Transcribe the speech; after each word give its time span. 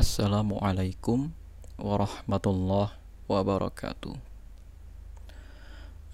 Assalamualaikum 0.00 1.28
warahmatullahi 1.76 2.88
wabarakatuh. 3.28 4.16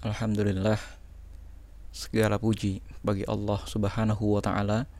Alhamdulillah 0.03 0.75
segala 1.95 2.35
puji 2.35 2.83
bagi 2.99 3.23
Allah 3.31 3.63
Subhanahu 3.63 4.35
wa 4.35 4.43
taala 4.43 4.91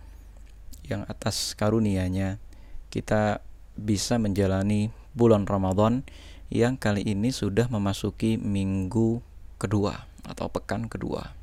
yang 0.87 1.03
atas 1.11 1.51
karunia-Nya 1.59 2.39
kita 2.87 3.43
bisa 3.75 4.15
menjalani 4.23 4.95
bulan 5.11 5.43
Ramadan 5.43 6.07
yang 6.47 6.79
kali 6.79 7.04
ini 7.04 7.35
sudah 7.35 7.67
memasuki 7.67 8.39
minggu 8.39 9.19
kedua 9.59 10.07
atau 10.23 10.47
pekan 10.47 10.88
kedua. 10.88 11.35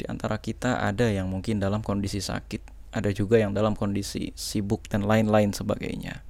Di 0.00 0.08
antara 0.08 0.40
kita 0.40 0.80
ada 0.80 1.12
yang 1.12 1.28
mungkin 1.28 1.60
dalam 1.60 1.84
kondisi 1.84 2.24
sakit, 2.24 2.77
ada 2.92 3.12
juga 3.12 3.36
yang 3.36 3.52
dalam 3.52 3.76
kondisi 3.76 4.32
sibuk 4.32 4.88
dan 4.88 5.04
lain-lain 5.04 5.52
sebagainya. 5.52 6.24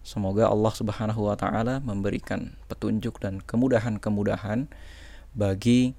Semoga 0.00 0.48
Allah 0.48 0.72
Subhanahu 0.72 1.28
wa 1.28 1.36
taala 1.36 1.84
memberikan 1.84 2.56
petunjuk 2.72 3.20
dan 3.20 3.44
kemudahan-kemudahan 3.44 4.64
bagi 5.36 5.92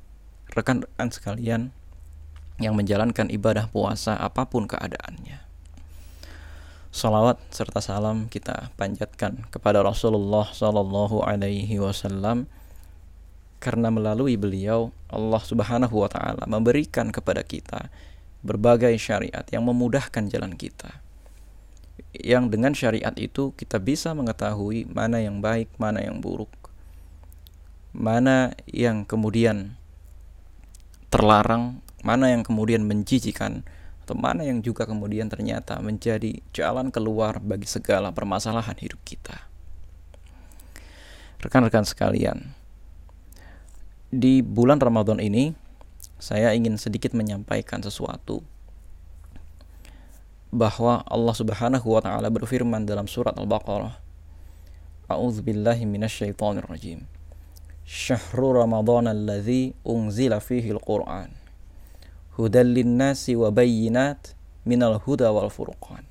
rekan-rekan 0.58 1.10
sekalian 1.14 1.62
yang 2.58 2.74
menjalankan 2.74 3.30
ibadah 3.30 3.70
puasa 3.70 4.18
apa 4.18 4.50
pun 4.50 4.66
keadaannya. 4.66 5.46
Salawat 6.90 7.38
serta 7.54 7.86
salam 7.86 8.26
kita 8.34 8.74
panjatkan 8.74 9.46
kepada 9.54 9.86
Rasulullah 9.86 10.50
Sallallahu 10.50 11.22
Alaihi 11.22 11.78
Wasallam 11.78 12.50
karena 13.62 13.94
melalui 13.94 14.34
beliau 14.42 14.90
Allah 15.14 15.44
Subhanahu 15.46 16.02
Wa 16.02 16.10
Taala 16.10 16.44
memberikan 16.50 17.14
kepada 17.14 17.46
kita 17.46 17.94
berbagai 18.40 18.96
syariat 18.96 19.44
yang 19.52 19.68
memudahkan 19.68 20.32
jalan 20.32 20.56
kita. 20.56 21.04
Yang 22.16 22.44
dengan 22.50 22.74
syariat 22.74 23.14
itu 23.20 23.52
kita 23.54 23.78
bisa 23.78 24.16
mengetahui 24.16 24.88
mana 24.88 25.20
yang 25.20 25.44
baik, 25.44 25.70
mana 25.76 26.00
yang 26.02 26.24
buruk, 26.24 26.50
mana 27.92 28.56
yang 28.72 29.04
kemudian 29.04 29.76
terlarang, 31.12 31.84
mana 32.02 32.32
yang 32.32 32.42
kemudian 32.42 32.88
menjijikan, 32.88 33.68
atau 34.06 34.16
mana 34.16 34.48
yang 34.48 34.64
juga 34.66 34.88
kemudian 34.88 35.30
ternyata 35.30 35.78
menjadi 35.84 36.40
jalan 36.56 36.90
keluar 36.90 37.38
bagi 37.44 37.68
segala 37.70 38.10
permasalahan 38.10 38.78
hidup 38.80 38.98
kita. 39.06 39.46
Rekan-rekan 41.40 41.86
sekalian, 41.86 42.58
di 44.10 44.42
bulan 44.42 44.82
Ramadan 44.82 45.22
ini 45.22 45.54
saya 46.20 46.52
ingin 46.52 46.76
sedikit 46.76 47.16
menyampaikan 47.16 47.80
sesuatu. 47.80 48.44
Bahwa 50.52 51.02
Allah 51.08 51.36
Subhanahu 51.36 51.88
wa 51.88 52.02
taala 52.04 52.28
berfirman 52.28 52.84
dalam 52.84 53.08
surat 53.08 53.38
Al-Baqarah 53.38 53.96
A'udzubillahi 55.10 55.90
minasyaitonirrajim 55.90 57.06
syahru 57.90 58.54
Ramadan 58.54 59.10
alladhi 59.10 59.74
unzila 59.82 60.38
fihi 60.38 60.70
al-Qur'an. 60.70 61.34
Hudal 62.38 62.78
linnasi 62.78 63.34
wa 63.34 63.50
bayyinat 63.50 64.38
minal 64.70 65.02
huda 65.02 65.34
wal 65.34 65.50
furqan. 65.50 66.06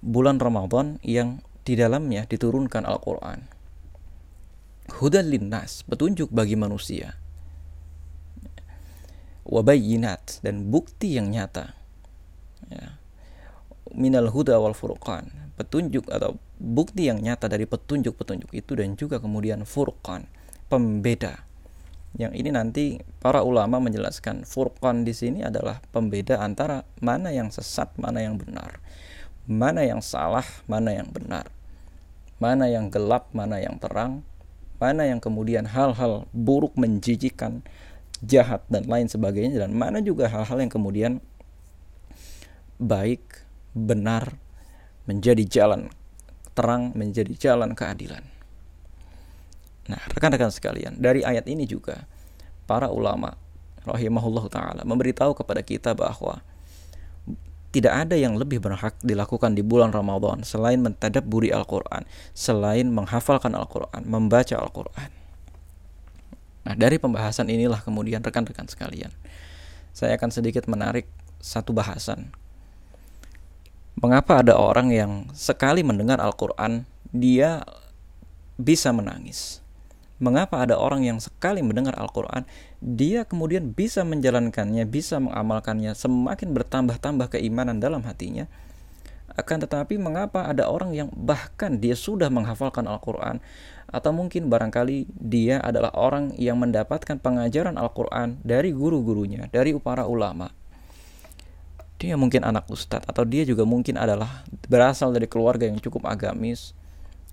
Bulan 0.00 0.40
Ramadan 0.40 0.96
yang 1.04 1.44
di 1.64 1.76
dalamnya 1.76 2.28
diturunkan 2.28 2.84
Al-Quran. 2.84 3.48
Hudal 5.00 5.32
linnas 5.32 5.80
petunjuk 5.88 6.28
bagi 6.28 6.60
manusia 6.60 7.16
wabayinat 9.44 10.40
dan 10.40 10.72
bukti 10.72 11.16
yang 11.16 11.28
nyata 11.32 11.76
ya. 12.72 12.96
minal 13.92 14.32
huda 14.32 14.56
wal 14.56 14.76
furqan 14.76 15.44
petunjuk 15.54 16.10
atau 16.10 16.34
bukti 16.58 17.06
yang 17.06 17.22
nyata 17.22 17.46
dari 17.46 17.64
petunjuk-petunjuk 17.64 18.50
itu 18.50 18.72
dan 18.74 18.98
juga 18.98 19.22
kemudian 19.22 19.62
furqan, 19.62 20.26
pembeda. 20.66 21.46
Yang 22.14 22.32
ini 22.38 22.50
nanti 22.54 22.84
para 23.18 23.42
ulama 23.42 23.82
menjelaskan 23.82 24.46
furqan 24.46 25.02
di 25.02 25.10
sini 25.10 25.42
adalah 25.42 25.82
pembeda 25.90 26.38
antara 26.38 26.86
mana 27.02 27.34
yang 27.34 27.50
sesat, 27.50 27.90
mana 27.98 28.22
yang 28.22 28.38
benar. 28.38 28.78
Mana 29.50 29.82
yang 29.82 29.98
salah, 29.98 30.46
mana 30.70 30.94
yang 30.94 31.10
benar. 31.10 31.50
Mana 32.38 32.70
yang 32.70 32.90
gelap, 32.90 33.30
mana 33.34 33.58
yang 33.58 33.78
terang. 33.82 34.22
Mana 34.78 35.06
yang 35.06 35.18
kemudian 35.18 35.70
hal-hal 35.70 36.26
buruk 36.34 36.74
menjijikan, 36.74 37.62
jahat 38.22 38.62
dan 38.70 38.86
lain 38.86 39.10
sebagainya 39.10 39.64
dan 39.64 39.74
mana 39.74 39.98
juga 39.98 40.30
hal-hal 40.30 40.62
yang 40.62 40.72
kemudian 40.72 41.18
baik, 42.78 43.42
benar, 43.74 44.38
menjadi 45.08 45.44
jalan 45.46 45.90
terang, 46.54 46.94
menjadi 46.94 47.34
jalan 47.34 47.74
keadilan. 47.74 48.22
Nah, 49.90 50.00
rekan-rekan 50.14 50.48
sekalian, 50.48 50.96
dari 50.96 51.20
ayat 51.26 51.44
ini 51.50 51.68
juga 51.68 52.08
para 52.64 52.88
ulama 52.88 53.36
rahimahullah 53.84 54.44
taala 54.48 54.82
memberitahu 54.88 55.36
kepada 55.36 55.60
kita 55.60 55.92
bahwa 55.92 56.40
tidak 57.74 58.06
ada 58.06 58.14
yang 58.14 58.38
lebih 58.38 58.62
berhak 58.62 58.94
dilakukan 59.02 59.58
di 59.58 59.60
bulan 59.66 59.90
Ramadan 59.90 60.46
selain 60.46 60.78
mentadabburi 60.78 61.50
Al-Qur'an, 61.50 62.06
selain 62.30 62.86
menghafalkan 62.86 63.52
Al-Qur'an, 63.52 64.06
membaca 64.06 64.54
Al-Qur'an. 64.54 65.23
Nah, 66.64 66.74
dari 66.76 66.96
pembahasan 66.96 67.52
inilah 67.52 67.84
kemudian 67.84 68.24
rekan-rekan 68.24 68.68
sekalian, 68.68 69.12
saya 69.92 70.16
akan 70.16 70.30
sedikit 70.32 70.64
menarik 70.64 71.04
satu 71.44 71.76
bahasan 71.76 72.32
Mengapa 73.94 74.42
ada 74.42 74.58
orang 74.58 74.90
yang 74.90 75.30
sekali 75.30 75.86
mendengar 75.86 76.18
Al-Quran, 76.18 76.82
dia 77.14 77.62
bisa 78.58 78.90
menangis? 78.90 79.62
Mengapa 80.18 80.66
ada 80.66 80.74
orang 80.74 81.06
yang 81.06 81.22
sekali 81.22 81.62
mendengar 81.62 81.94
Al-Quran, 81.94 82.42
dia 82.82 83.22
kemudian 83.22 83.70
bisa 83.70 84.02
menjalankannya, 84.02 84.82
bisa 84.90 85.22
mengamalkannya, 85.22 85.94
semakin 85.94 86.50
bertambah-tambah 86.50 87.38
keimanan 87.38 87.78
dalam 87.78 88.02
hatinya? 88.02 88.50
Akan 89.38 89.62
tetapi 89.62 89.94
mengapa 89.94 90.50
ada 90.50 90.66
orang 90.66 90.90
yang 90.90 91.08
bahkan 91.14 91.78
dia 91.78 91.94
sudah 91.94 92.26
menghafalkan 92.34 92.90
Al-Quran 92.90 93.38
Atau 93.94 94.10
mungkin 94.10 94.50
barangkali 94.50 95.06
dia 95.14 95.62
adalah 95.62 95.94
orang 95.94 96.34
yang 96.34 96.58
mendapatkan 96.58 97.14
pengajaran 97.22 97.78
Al-Quran 97.78 98.42
dari 98.42 98.74
guru-gurunya, 98.74 99.46
dari 99.54 99.70
para 99.78 100.02
ulama. 100.10 100.50
Dia 102.02 102.18
mungkin 102.18 102.42
anak 102.42 102.66
ustadz 102.66 103.06
atau 103.06 103.22
dia 103.22 103.46
juga 103.46 103.62
mungkin 103.62 103.94
adalah 103.94 104.42
berasal 104.66 105.14
dari 105.14 105.30
keluarga 105.30 105.70
yang 105.70 105.78
cukup 105.78 106.10
agamis. 106.10 106.74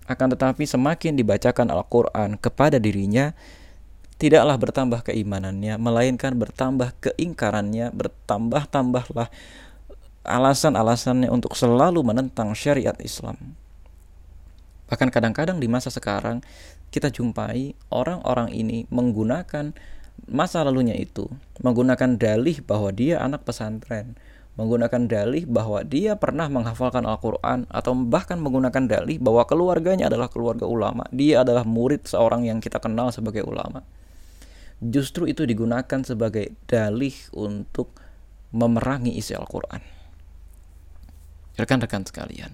Akan 0.05 0.29
tetapi 0.29 0.69
semakin 0.69 1.17
dibacakan 1.17 1.73
Al-Quran 1.73 2.37
kepada 2.37 2.77
dirinya 2.77 3.33
tidaklah 4.21 4.53
bertambah 4.53 5.01
keimanannya 5.01 5.81
melainkan 5.81 6.37
bertambah 6.37 6.93
keingkarannya 7.01 7.89
bertambah-tambahlah 7.89 9.33
alasan-alasannya 10.21 11.25
untuk 11.33 11.57
selalu 11.57 12.05
menentang 12.05 12.53
syariat 12.53 12.93
Islam 13.01 13.57
bahkan 14.91 15.07
kadang-kadang 15.07 15.63
di 15.63 15.71
masa 15.71 15.87
sekarang 15.87 16.43
kita 16.91 17.07
jumpai 17.07 17.79
orang-orang 17.87 18.51
ini 18.51 18.83
menggunakan 18.91 19.71
masa 20.27 20.67
lalunya 20.67 20.99
itu 20.99 21.31
menggunakan 21.63 22.19
dalih 22.19 22.59
bahwa 22.59 22.91
dia 22.91 23.23
anak 23.23 23.47
pesantren 23.47 24.19
menggunakan 24.59 25.07
dalih 25.07 25.47
bahwa 25.47 25.79
dia 25.87 26.19
pernah 26.19 26.51
menghafalkan 26.51 27.07
Al-Quran 27.07 27.71
atau 27.71 27.95
bahkan 27.95 28.35
menggunakan 28.43 28.83
dalih 28.83 29.17
bahwa 29.23 29.47
keluarganya 29.47 30.11
adalah 30.11 30.27
keluarga 30.27 30.67
ulama. 30.67 31.07
Dia 31.15 31.47
adalah 31.47 31.63
murid 31.63 32.03
seorang 32.03 32.43
yang 32.43 32.59
kita 32.59 32.83
kenal 32.83 33.15
sebagai 33.15 33.47
ulama. 33.47 33.81
Justru 34.83 35.29
itu 35.29 35.47
digunakan 35.47 36.03
sebagai 36.03 36.51
dalih 36.67 37.15
untuk 37.31 37.95
memerangi 38.51 39.15
isi 39.15 39.31
Al-Quran. 39.31 39.79
Rekan-rekan 41.55 42.03
sekalian, 42.03 42.51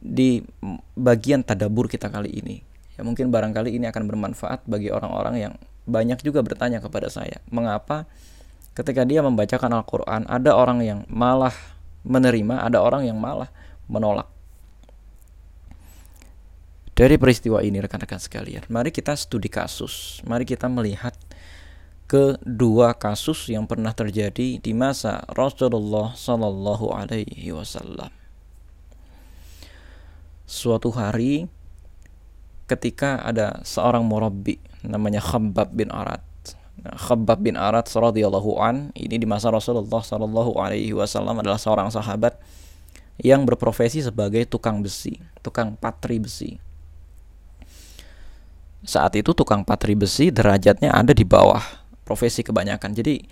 di 0.00 0.40
bagian 0.96 1.44
tadabur 1.44 1.86
kita 1.86 2.08
kali 2.08 2.32
ini, 2.32 2.64
ya 2.96 3.04
mungkin 3.04 3.28
barangkali 3.28 3.76
ini 3.76 3.84
akan 3.92 4.08
bermanfaat 4.08 4.64
bagi 4.64 4.88
orang-orang 4.88 5.36
yang 5.36 5.52
banyak 5.84 6.24
juga 6.24 6.40
bertanya 6.40 6.80
kepada 6.80 7.12
saya, 7.12 7.44
mengapa 7.52 8.08
ketika 8.72 9.04
dia 9.04 9.20
membacakan 9.20 9.76
Al-Quran 9.76 10.24
ada 10.24 10.56
orang 10.56 10.80
yang 10.80 11.00
malah 11.12 11.52
menerima 12.00 12.64
ada 12.64 12.80
orang 12.80 13.04
yang 13.04 13.20
malah 13.20 13.52
menolak? 13.86 14.28
Dari 16.96 17.16
peristiwa 17.16 17.64
ini 17.64 17.80
rekan-rekan 17.80 18.20
sekalian 18.20 18.68
mari 18.68 18.92
kita 18.92 19.16
studi 19.16 19.48
kasus. 19.48 20.20
Mari 20.20 20.44
kita 20.44 20.68
melihat 20.68 21.16
kedua 22.04 22.92
kasus 22.92 23.48
yang 23.48 23.64
pernah 23.64 23.96
terjadi 23.96 24.60
di 24.60 24.72
masa 24.76 25.24
Rasulullah 25.32 26.12
Sallallahu 26.12 26.92
Alaihi 26.92 27.56
Wasallam 27.56 28.19
suatu 30.50 30.90
hari 30.90 31.46
ketika 32.66 33.22
ada 33.22 33.62
seorang 33.62 34.02
murabbi 34.02 34.58
namanya 34.82 35.22
Khabbab 35.22 35.70
bin 35.70 35.94
Arad 35.94 36.26
Nah, 36.80 36.96
Khabbab 36.96 37.44
bin 37.44 37.60
Arat 37.60 37.92
radhiyallahu 37.92 38.56
an 38.56 38.88
ini 38.96 39.20
di 39.20 39.28
masa 39.28 39.52
Rasulullah 39.52 40.00
sallallahu 40.00 40.56
alaihi 40.56 40.96
wasallam 40.96 41.36
adalah 41.44 41.60
seorang 41.60 41.92
sahabat 41.92 42.40
yang 43.20 43.44
berprofesi 43.44 44.00
sebagai 44.00 44.48
tukang 44.48 44.80
besi, 44.80 45.20
tukang 45.44 45.76
patri 45.76 46.16
besi. 46.16 46.56
Saat 48.80 49.12
itu 49.20 49.36
tukang 49.36 49.60
patri 49.60 49.92
besi 49.92 50.32
derajatnya 50.32 50.96
ada 50.96 51.12
di 51.12 51.20
bawah 51.20 51.60
profesi 52.08 52.40
kebanyakan. 52.40 52.96
Jadi 52.96 53.28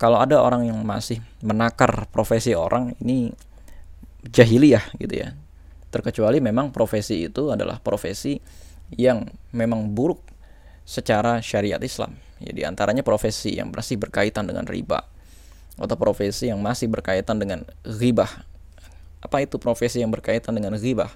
kalau 0.00 0.16
ada 0.16 0.40
orang 0.40 0.72
yang 0.72 0.80
masih 0.80 1.20
menakar 1.44 2.08
profesi 2.08 2.56
orang 2.56 2.96
ini 3.04 3.28
jahiliyah 4.24 4.96
gitu 4.96 5.28
ya. 5.28 5.36
Terkecuali 5.88 6.38
memang 6.42 6.72
profesi 6.72 7.24
itu 7.24 7.48
adalah 7.52 7.80
profesi 7.80 8.36
yang 8.92 9.24
memang 9.52 9.92
buruk 9.92 10.20
secara 10.84 11.40
syariat 11.40 11.80
Islam. 11.80 12.16
Ya 12.38 12.52
di 12.52 12.62
antaranya 12.62 13.02
profesi 13.02 13.56
yang 13.56 13.74
masih 13.74 13.98
berkaitan 13.98 14.46
dengan 14.46 14.64
riba 14.68 15.04
atau 15.78 15.96
profesi 15.98 16.50
yang 16.50 16.60
masih 16.62 16.90
berkaitan 16.90 17.38
dengan 17.38 17.66
ghibah 17.82 18.48
apa 19.18 19.42
itu 19.42 19.58
profesi 19.58 19.98
yang 19.98 20.14
berkaitan 20.14 20.54
dengan 20.54 20.78
ghibah? 20.78 21.10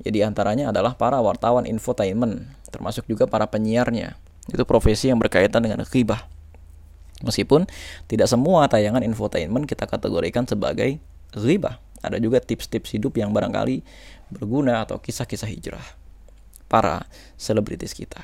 Ya 0.00 0.10
di 0.14 0.20
antaranya 0.24 0.72
adalah 0.72 0.96
para 0.96 1.20
wartawan 1.20 1.68
infotainment, 1.68 2.48
termasuk 2.72 3.04
juga 3.04 3.28
para 3.28 3.44
penyiarnya. 3.44 4.16
Itu 4.48 4.64
profesi 4.64 5.12
yang 5.12 5.20
berkaitan 5.20 5.60
dengan 5.60 5.84
ghibah. 5.84 6.24
Meskipun 7.20 7.66
tidak 8.06 8.30
semua 8.30 8.70
tayangan 8.70 9.02
infotainment 9.02 9.66
kita 9.66 9.84
kategorikan 9.84 10.46
sebagai 10.46 11.02
ghibah. 11.34 11.82
Ada 12.04 12.22
juga 12.22 12.38
tips-tips 12.38 12.94
hidup 12.94 13.18
yang 13.18 13.34
barangkali 13.34 13.82
berguna 14.30 14.86
atau 14.86 15.00
kisah-kisah 15.02 15.48
hijrah 15.50 15.86
para 16.70 17.08
selebritis 17.34 17.96
kita. 17.96 18.22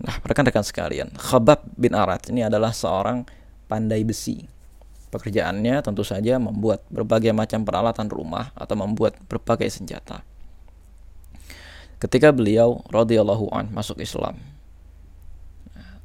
Nah, 0.00 0.16
rekan-rekan 0.24 0.64
sekalian, 0.64 1.12
Khabab 1.12 1.60
bin 1.76 1.92
Arat 1.92 2.32
ini 2.32 2.40
adalah 2.40 2.72
seorang 2.72 3.28
pandai 3.68 4.00
besi 4.00 4.48
Pekerjaannya 5.10 5.82
tentu 5.82 6.06
saja 6.06 6.38
membuat 6.38 6.86
berbagai 6.86 7.34
macam 7.34 7.66
peralatan 7.66 8.06
rumah 8.06 8.54
atau 8.54 8.78
membuat 8.78 9.18
berbagai 9.26 9.66
senjata. 9.66 10.22
Ketika 11.98 12.30
beliau 12.30 12.86
radhiyallahu 12.94 13.50
an 13.50 13.74
masuk 13.74 13.98
Islam, 13.98 14.38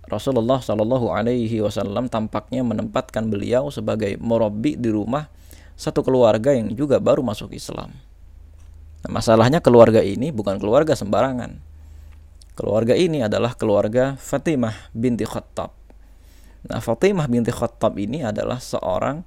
Rasulullah 0.10 0.57
Shallallahu 0.57 1.13
Alaihi 1.13 1.62
Wasallam 1.62 2.10
tampaknya 2.10 2.66
menempatkan 2.66 3.30
beliau 3.30 3.69
sebagai 3.69 4.18
murabi 4.18 4.74
di 4.74 4.90
rumah 4.90 5.30
satu 5.75 6.01
keluarga 6.01 6.56
yang 6.56 6.72
juga 6.74 6.98
baru 7.00 7.24
masuk 7.24 7.51
Islam. 7.56 7.92
Nah, 9.06 9.12
masalahnya 9.12 9.60
keluarga 9.62 10.01
ini 10.01 10.31
bukan 10.31 10.57
keluarga 10.57 10.95
sembarangan. 10.95 11.60
Keluarga 12.56 12.95
ini 12.95 13.19
adalah 13.19 13.54
keluarga 13.54 14.16
Fatimah 14.16 14.89
binti 14.95 15.27
Khattab 15.27 15.86
Nah, 16.66 16.81
Fatimah 16.81 17.30
binti 17.30 17.54
Khattab 17.54 17.94
ini 18.01 18.25
adalah 18.25 18.57
seorang 18.57 19.22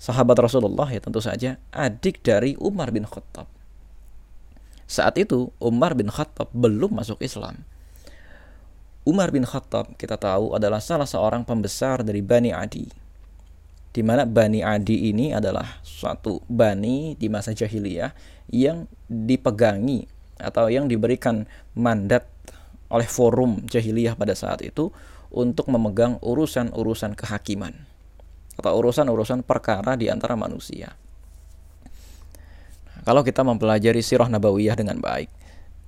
sahabat 0.00 0.36
Rasulullah 0.40 0.88
ya 0.88 1.00
tentu 1.00 1.20
saja 1.20 1.60
adik 1.72 2.24
dari 2.24 2.56
Umar 2.56 2.92
bin 2.92 3.04
Khattab. 3.04 3.48
Saat 4.88 5.20
itu 5.20 5.52
Umar 5.60 5.92
bin 5.92 6.08
Khattab 6.08 6.48
belum 6.56 6.96
masuk 6.96 7.20
Islam. 7.20 7.60
Umar 9.04 9.30
bin 9.30 9.44
Khattab 9.44 9.94
kita 10.00 10.16
tahu 10.16 10.56
adalah 10.56 10.80
salah 10.80 11.06
seorang 11.06 11.44
pembesar 11.44 12.00
dari 12.00 12.24
Bani 12.24 12.50
Adi. 12.56 12.88
Di 13.96 14.04
mana 14.04 14.28
Bani 14.28 14.60
Adi 14.60 15.08
ini 15.08 15.32
adalah 15.32 15.80
suatu 15.80 16.44
bani 16.44 17.16
di 17.16 17.32
masa 17.32 17.56
jahiliyah 17.56 18.12
yang 18.52 18.84
dipegangi 19.08 20.04
atau 20.36 20.68
yang 20.68 20.84
diberikan 20.84 21.48
mandat 21.72 22.28
oleh 22.92 23.08
forum 23.08 23.64
jahiliyah 23.64 24.12
pada 24.12 24.36
saat 24.36 24.60
itu 24.60 24.92
untuk 25.32 25.72
memegang 25.72 26.20
urusan-urusan 26.20 27.16
kehakiman 27.16 27.72
atau 28.60 28.72
urusan-urusan 28.84 29.40
perkara 29.48 29.96
di 29.96 30.12
antara 30.12 30.36
manusia. 30.36 30.92
Kalau 33.00 33.24
kita 33.24 33.48
mempelajari 33.48 34.04
sirah 34.04 34.28
nabawiyah 34.28 34.76
dengan 34.76 35.00
baik, 35.00 35.32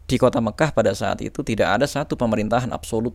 di 0.08 0.16
kota 0.16 0.40
Mekah 0.40 0.72
pada 0.72 0.96
saat 0.96 1.20
itu 1.20 1.44
tidak 1.44 1.76
ada 1.76 1.84
satu 1.84 2.16
pemerintahan 2.16 2.72
absolut. 2.72 3.12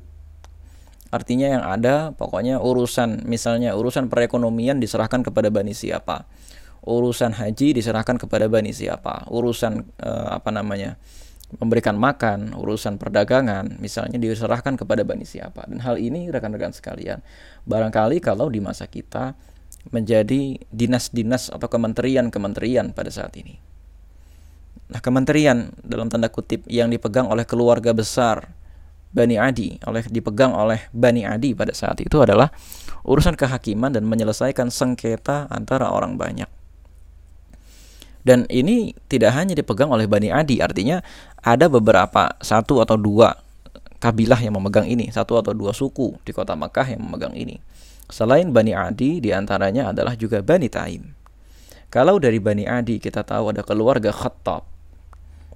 Artinya 1.13 1.47
yang 1.53 1.61
ada 1.61 2.09
pokoknya 2.17 2.57
urusan 2.57 3.29
misalnya 3.29 3.77
urusan 3.77 4.09
perekonomian 4.09 4.81
diserahkan 4.81 5.21
kepada 5.21 5.53
bani 5.53 5.77
siapa. 5.77 6.25
Urusan 6.81 7.37
haji 7.37 7.77
diserahkan 7.77 8.17
kepada 8.17 8.49
bani 8.49 8.73
siapa. 8.73 9.29
Urusan 9.29 9.85
eh, 10.01 10.27
apa 10.33 10.49
namanya? 10.49 10.97
memberikan 11.53 11.93
makan, 11.93 12.57
urusan 12.57 12.97
perdagangan, 12.97 13.77
misalnya 13.77 14.17
diserahkan 14.17 14.73
kepada 14.73 15.05
bani 15.05 15.21
siapa. 15.21 15.69
Dan 15.69 15.85
hal 15.85 16.01
ini 16.01 16.33
rekan-rekan 16.33 16.73
sekalian, 16.73 17.21
barangkali 17.69 18.17
kalau 18.25 18.49
di 18.49 18.57
masa 18.57 18.89
kita 18.89 19.37
menjadi 19.91 20.57
dinas-dinas 20.71 21.51
atau 21.51 21.67
kementerian-kementerian 21.67 22.95
pada 22.95 23.11
saat 23.11 23.35
ini. 23.37 23.59
Nah, 24.89 25.01
kementerian 25.03 25.73
dalam 25.83 26.07
tanda 26.07 26.29
kutip 26.31 26.63
yang 26.69 26.89
dipegang 26.89 27.27
oleh 27.27 27.43
keluarga 27.45 27.91
besar 27.91 28.53
Bani 29.13 29.37
Adi, 29.37 29.77
oleh 29.85 30.01
dipegang 30.09 30.57
oleh 30.57 30.89
Bani 30.89 31.21
Adi 31.21 31.53
pada 31.53 31.69
saat 31.69 32.01
itu 32.01 32.17
adalah 32.17 32.49
urusan 33.05 33.37
kehakiman 33.37 33.93
dan 33.93 34.09
menyelesaikan 34.09 34.73
sengketa 34.73 35.45
antara 35.53 35.93
orang 35.93 36.17
banyak. 36.17 36.49
Dan 38.25 38.49
ini 38.49 38.97
tidak 39.05 39.37
hanya 39.37 39.53
dipegang 39.53 39.93
oleh 39.93 40.09
Bani 40.09 40.33
Adi, 40.33 40.65
artinya 40.65 41.03
ada 41.45 41.69
beberapa 41.69 42.33
satu 42.41 42.81
atau 42.81 42.97
dua 42.97 43.37
kabilah 44.01 44.41
yang 44.41 44.57
memegang 44.57 44.89
ini, 44.89 45.13
satu 45.13 45.37
atau 45.37 45.53
dua 45.53 45.77
suku 45.77 46.17
di 46.25 46.33
kota 46.33 46.57
Makkah 46.57 46.97
yang 46.97 47.05
memegang 47.05 47.37
ini. 47.37 47.61
Selain 48.09 48.49
Bani 48.49 48.73
Adi, 48.73 49.21
di 49.21 49.29
antaranya 49.29 49.93
adalah 49.93 50.17
juga 50.17 50.41
Bani 50.41 50.67
Taim. 50.73 51.13
Kalau 51.93 52.17
dari 52.17 52.41
Bani 52.41 52.65
Adi 52.65 52.97
kita 52.97 53.21
tahu 53.21 53.53
ada 53.53 53.61
keluarga 53.61 54.09
Khattab, 54.09 54.65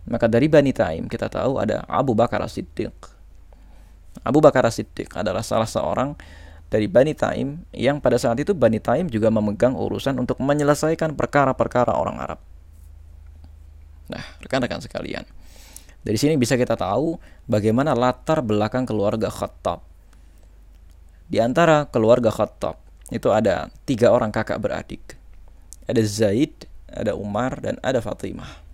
maka 0.05 0.29
dari 0.29 0.45
Bani 0.45 0.69
Taim 0.69 1.09
kita 1.09 1.25
tahu 1.31 1.57
ada 1.57 1.81
Abu 1.89 2.13
Bakar 2.13 2.45
As-Siddiq. 2.45 3.16
Abu 4.23 4.39
Bakar 4.41 4.65
As-Siddiq 4.65 5.13
adalah 5.17 5.41
salah 5.41 5.69
seorang 5.69 6.17
dari 6.67 6.85
Bani 6.91 7.15
Taim 7.15 7.63
yang 7.71 8.03
pada 8.03 8.19
saat 8.19 8.37
itu 8.39 8.51
Bani 8.51 8.79
Taim 8.79 9.07
juga 9.07 9.31
memegang 9.31 9.75
urusan 9.75 10.19
untuk 10.19 10.39
menyelesaikan 10.43 11.15
perkara-perkara 11.15 11.95
orang 11.95 12.17
Arab. 12.19 12.39
Nah, 14.07 14.23
rekan-rekan 14.39 14.79
sekalian, 14.79 15.27
dari 16.03 16.15
sini 16.15 16.39
bisa 16.39 16.55
kita 16.55 16.79
tahu 16.79 17.19
bagaimana 17.47 17.91
latar 17.91 18.39
belakang 18.39 18.87
keluarga 18.87 19.27
Khattab. 19.27 19.83
Di 21.27 21.43
antara 21.43 21.87
keluarga 21.91 22.31
Khattab 22.31 22.79
itu 23.11 23.31
ada 23.31 23.67
tiga 23.83 24.11
orang 24.15 24.31
kakak 24.31 24.59
beradik. 24.59 25.19
Ada 25.87 26.03
Zaid, 26.03 26.67
ada 26.87 27.15
Umar, 27.15 27.59
dan 27.63 27.79
ada 27.83 28.03
Fatimah. 28.03 28.66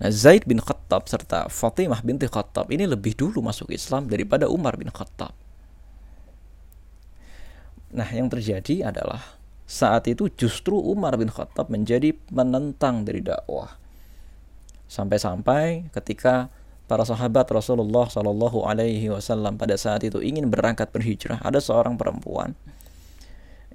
Nah, 0.00 0.08
Zaid 0.08 0.48
bin 0.48 0.64
Khattab 0.64 1.04
serta 1.12 1.52
Fatimah 1.52 2.00
binti 2.00 2.24
Khattab 2.24 2.72
ini 2.72 2.88
lebih 2.88 3.12
dulu 3.12 3.44
masuk 3.44 3.68
Islam 3.68 4.08
daripada 4.08 4.48
Umar 4.48 4.80
bin 4.80 4.88
Khattab. 4.88 5.36
Nah, 7.92 8.08
yang 8.08 8.32
terjadi 8.32 8.88
adalah 8.88 9.36
saat 9.68 10.08
itu 10.08 10.32
justru 10.32 10.72
Umar 10.72 11.20
bin 11.20 11.28
Khattab 11.28 11.68
menjadi 11.68 12.16
penentang 12.32 13.04
dari 13.04 13.20
dakwah. 13.20 13.76
Sampai-sampai 14.88 15.92
ketika 15.92 16.48
para 16.88 17.04
sahabat 17.04 17.46
Rasulullah 17.52 18.08
Shallallahu 18.08 18.66
Alaihi 18.66 19.12
Wasallam 19.12 19.60
pada 19.60 19.76
saat 19.76 20.02
itu 20.02 20.18
ingin 20.18 20.48
berangkat 20.50 20.90
berhijrah, 20.90 21.38
ada 21.44 21.60
seorang 21.62 21.94
perempuan 21.94 22.56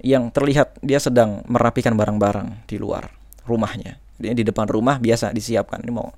yang 0.04 0.28
terlihat 0.28 0.76
dia 0.84 1.00
sedang 1.00 1.40
merapikan 1.48 1.96
barang-barang 1.96 2.68
di 2.68 2.76
luar 2.76 3.08
rumahnya. 3.48 4.05
Di 4.16 4.42
depan 4.44 4.68
rumah 4.68 4.96
biasa 4.96 5.32
disiapkan. 5.32 5.84
Ini 5.84 5.92
mau 5.92 6.12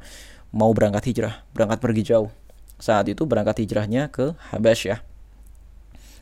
mau 0.55 0.71
berangkat 0.73 1.12
hijrah, 1.12 1.45
berangkat 1.52 1.78
pergi 1.83 2.02
jauh. 2.14 2.31
Saat 2.78 3.11
itu 3.11 3.26
berangkat 3.26 3.67
hijrahnya 3.67 4.09
ke 4.09 4.38
Habasyah. 4.55 5.02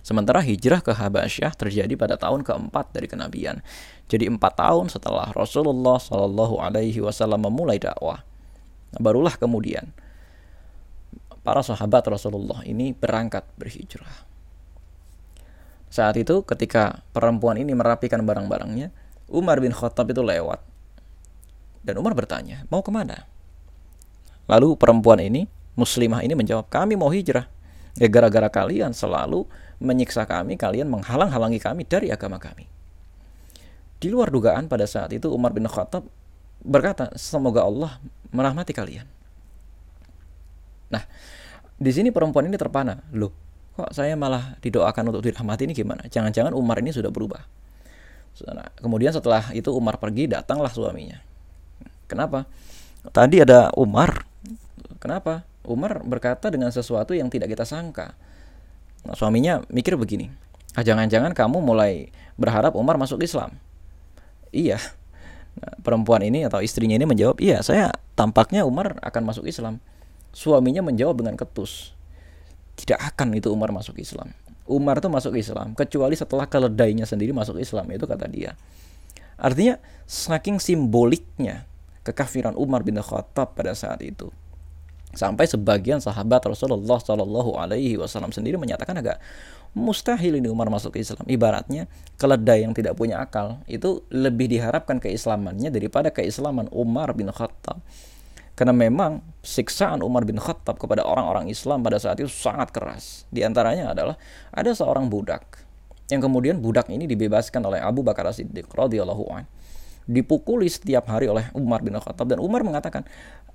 Sementara 0.01 0.39
hijrah 0.39 0.81
ke 0.81 0.95
Habasyah 0.95 1.53
terjadi 1.59 1.91
pada 1.99 2.15
tahun 2.15 2.47
keempat 2.47 2.95
dari 2.95 3.11
kenabian. 3.11 3.61
Jadi 4.07 4.31
empat 4.31 4.55
tahun 4.55 4.87
setelah 4.87 5.35
Rasulullah 5.35 5.99
Shallallahu 5.99 6.63
Alaihi 6.63 7.03
Wasallam 7.03 7.51
memulai 7.51 7.83
dakwah. 7.83 8.23
Barulah 8.97 9.35
kemudian 9.35 9.91
para 11.43 11.63
sahabat 11.63 12.07
Rasulullah 12.07 12.63
ini 12.63 12.95
berangkat 12.95 13.45
berhijrah. 13.59 14.27
Saat 15.91 16.19
itu 16.19 16.43
ketika 16.43 17.03
perempuan 17.11 17.59
ini 17.59 17.75
merapikan 17.75 18.23
barang-barangnya, 18.27 18.91
Umar 19.31 19.59
bin 19.59 19.75
Khattab 19.75 20.11
itu 20.11 20.23
lewat. 20.23 20.63
Dan 21.87 22.03
Umar 22.03 22.19
bertanya, 22.19 22.67
mau 22.67 22.83
ke 22.83 22.91
mana? 22.91 23.31
Lalu 24.51 24.75
perempuan 24.75 25.23
ini, 25.23 25.47
muslimah 25.79 26.27
ini 26.27 26.35
menjawab, 26.35 26.67
kami 26.67 26.99
mau 26.99 27.07
hijrah. 27.15 27.47
Ya 27.95 28.11
gara-gara 28.11 28.51
kalian 28.51 28.91
selalu 28.91 29.47
menyiksa 29.79 30.27
kami, 30.27 30.59
kalian 30.59 30.91
menghalang-halangi 30.91 31.63
kami 31.63 31.87
dari 31.87 32.11
agama 32.11 32.43
kami. 32.43 32.67
Di 34.03 34.11
luar 34.11 34.29
dugaan 34.35 34.67
pada 34.67 34.85
saat 34.85 35.15
itu 35.15 35.31
Umar 35.31 35.55
bin 35.55 35.65
Khattab 35.65 36.05
berkata, 36.61 37.15
semoga 37.15 37.63
Allah 37.63 38.03
merahmati 38.35 38.75
kalian. 38.75 39.07
Nah, 40.91 41.03
di 41.79 41.91
sini 41.95 42.11
perempuan 42.11 42.51
ini 42.51 42.59
terpana. 42.59 43.01
Loh, 43.15 43.33
kok 43.79 43.95
saya 43.95 44.19
malah 44.19 44.59
didoakan 44.61 45.15
untuk 45.15 45.23
dirahmati 45.25 45.71
ini 45.71 45.73
gimana? 45.73 46.05
Jangan-jangan 46.11 46.53
Umar 46.53 46.83
ini 46.83 46.91
sudah 46.93 47.09
berubah. 47.15 47.47
Nah, 48.53 48.69
kemudian 48.77 49.17
setelah 49.17 49.49
itu 49.57 49.73
Umar 49.73 49.97
pergi, 49.97 50.29
datanglah 50.29 50.69
suaminya. 50.69 51.17
Kenapa? 52.07 52.47
Tadi 53.11 53.43
ada 53.43 53.71
Umar. 53.75 54.27
Kenapa? 54.99 55.47
Umar 55.67 56.03
berkata 56.07 56.51
dengan 56.51 56.71
sesuatu 56.71 57.13
yang 57.13 57.27
tidak 57.31 57.51
kita 57.51 57.67
sangka. 57.67 58.15
Nah, 59.07 59.15
suaminya 59.15 59.63
mikir 59.71 59.99
begini. 59.99 60.31
Ah, 60.75 60.83
jangan-jangan 60.87 61.35
kamu 61.35 61.63
mulai 61.63 62.11
berharap 62.39 62.75
Umar 62.79 62.99
masuk 62.99 63.23
Islam. 63.23 63.55
Iya. 64.55 64.79
Nah, 65.57 65.73
perempuan 65.81 66.23
ini 66.23 66.45
atau 66.45 66.61
istrinya 66.61 66.95
ini 66.95 67.09
menjawab, 67.09 67.41
iya 67.41 67.65
saya 67.65 67.89
tampaknya 68.13 68.69
Umar 68.69 69.01
akan 69.01 69.23
masuk 69.25 69.49
Islam. 69.49 69.81
Suaminya 70.37 70.85
menjawab 70.85 71.25
dengan 71.25 71.35
ketus. 71.35 71.97
Tidak 72.77 73.01
akan 73.01 73.33
itu 73.41 73.49
Umar 73.49 73.73
masuk 73.73 73.97
Islam. 73.97 74.37
Umar 74.67 74.99
itu 74.99 75.09
masuk 75.09 75.33
Islam 75.39 75.73
kecuali 75.79 76.19
setelah 76.19 76.51
keledainya 76.51 77.07
sendiri 77.07 77.31
masuk 77.31 77.57
Islam 77.63 77.87
itu 77.95 78.05
kata 78.05 78.27
dia. 78.27 78.59
Artinya 79.39 79.79
saking 80.05 80.59
simboliknya 80.59 81.65
kekafiran 82.07 82.55
Umar 82.55 82.87
bin 82.87 82.95
Khattab 83.03 83.59
pada 83.59 83.75
saat 83.75 83.99
itu 84.07 84.31
sampai 85.17 85.49
sebagian 85.49 85.99
sahabat 85.99 86.45
Rasulullah 86.45 87.01
Shallallahu 87.01 87.57
Alaihi 87.57 87.97
Wasallam 87.97 88.31
sendiri 88.31 88.61
menyatakan 88.61 89.01
agak 89.01 89.17
mustahil 89.73 90.41
ini 90.41 90.49
Umar 90.53 90.69
masuk 90.69 90.95
ke 90.97 91.05
Islam. 91.05 91.25
Ibaratnya 91.29 91.89
keledai 92.21 92.69
yang 92.69 92.77
tidak 92.77 92.95
punya 92.95 93.21
akal 93.21 93.65
itu 93.67 94.05
lebih 94.13 94.49
diharapkan 94.53 95.01
keislamannya 95.01 95.73
daripada 95.73 96.13
keislaman 96.13 96.69
Umar 96.73 97.17
bin 97.17 97.33
Khattab. 97.33 97.81
Karena 98.57 98.73
memang 98.73 99.21
siksaan 99.45 100.01
Umar 100.01 100.25
bin 100.25 100.41
Khattab 100.41 100.81
kepada 100.81 101.05
orang-orang 101.05 101.53
Islam 101.53 101.85
pada 101.85 102.01
saat 102.01 102.17
itu 102.25 102.33
sangat 102.33 102.73
keras. 102.73 103.29
Di 103.29 103.45
antaranya 103.45 103.93
adalah 103.93 104.17
ada 104.49 104.73
seorang 104.73 105.13
budak 105.13 105.61
yang 106.09 106.25
kemudian 106.25 106.57
budak 106.65 106.89
ini 106.89 107.05
dibebaskan 107.05 107.61
oleh 107.69 107.83
Abu 107.85 108.01
Bakar 108.01 108.25
As-Siddiq 108.33 108.73
radhiyallahu 108.73 109.25
an. 109.29 109.45
Dipukuli 110.07 110.71
setiap 110.71 111.11
hari 111.11 111.27
oleh 111.27 111.51
Umar 111.53 111.83
bin 111.83 111.99
Khattab 111.99 112.31
dan 112.31 112.39
Umar 112.39 112.63
mengatakan, 112.63 113.03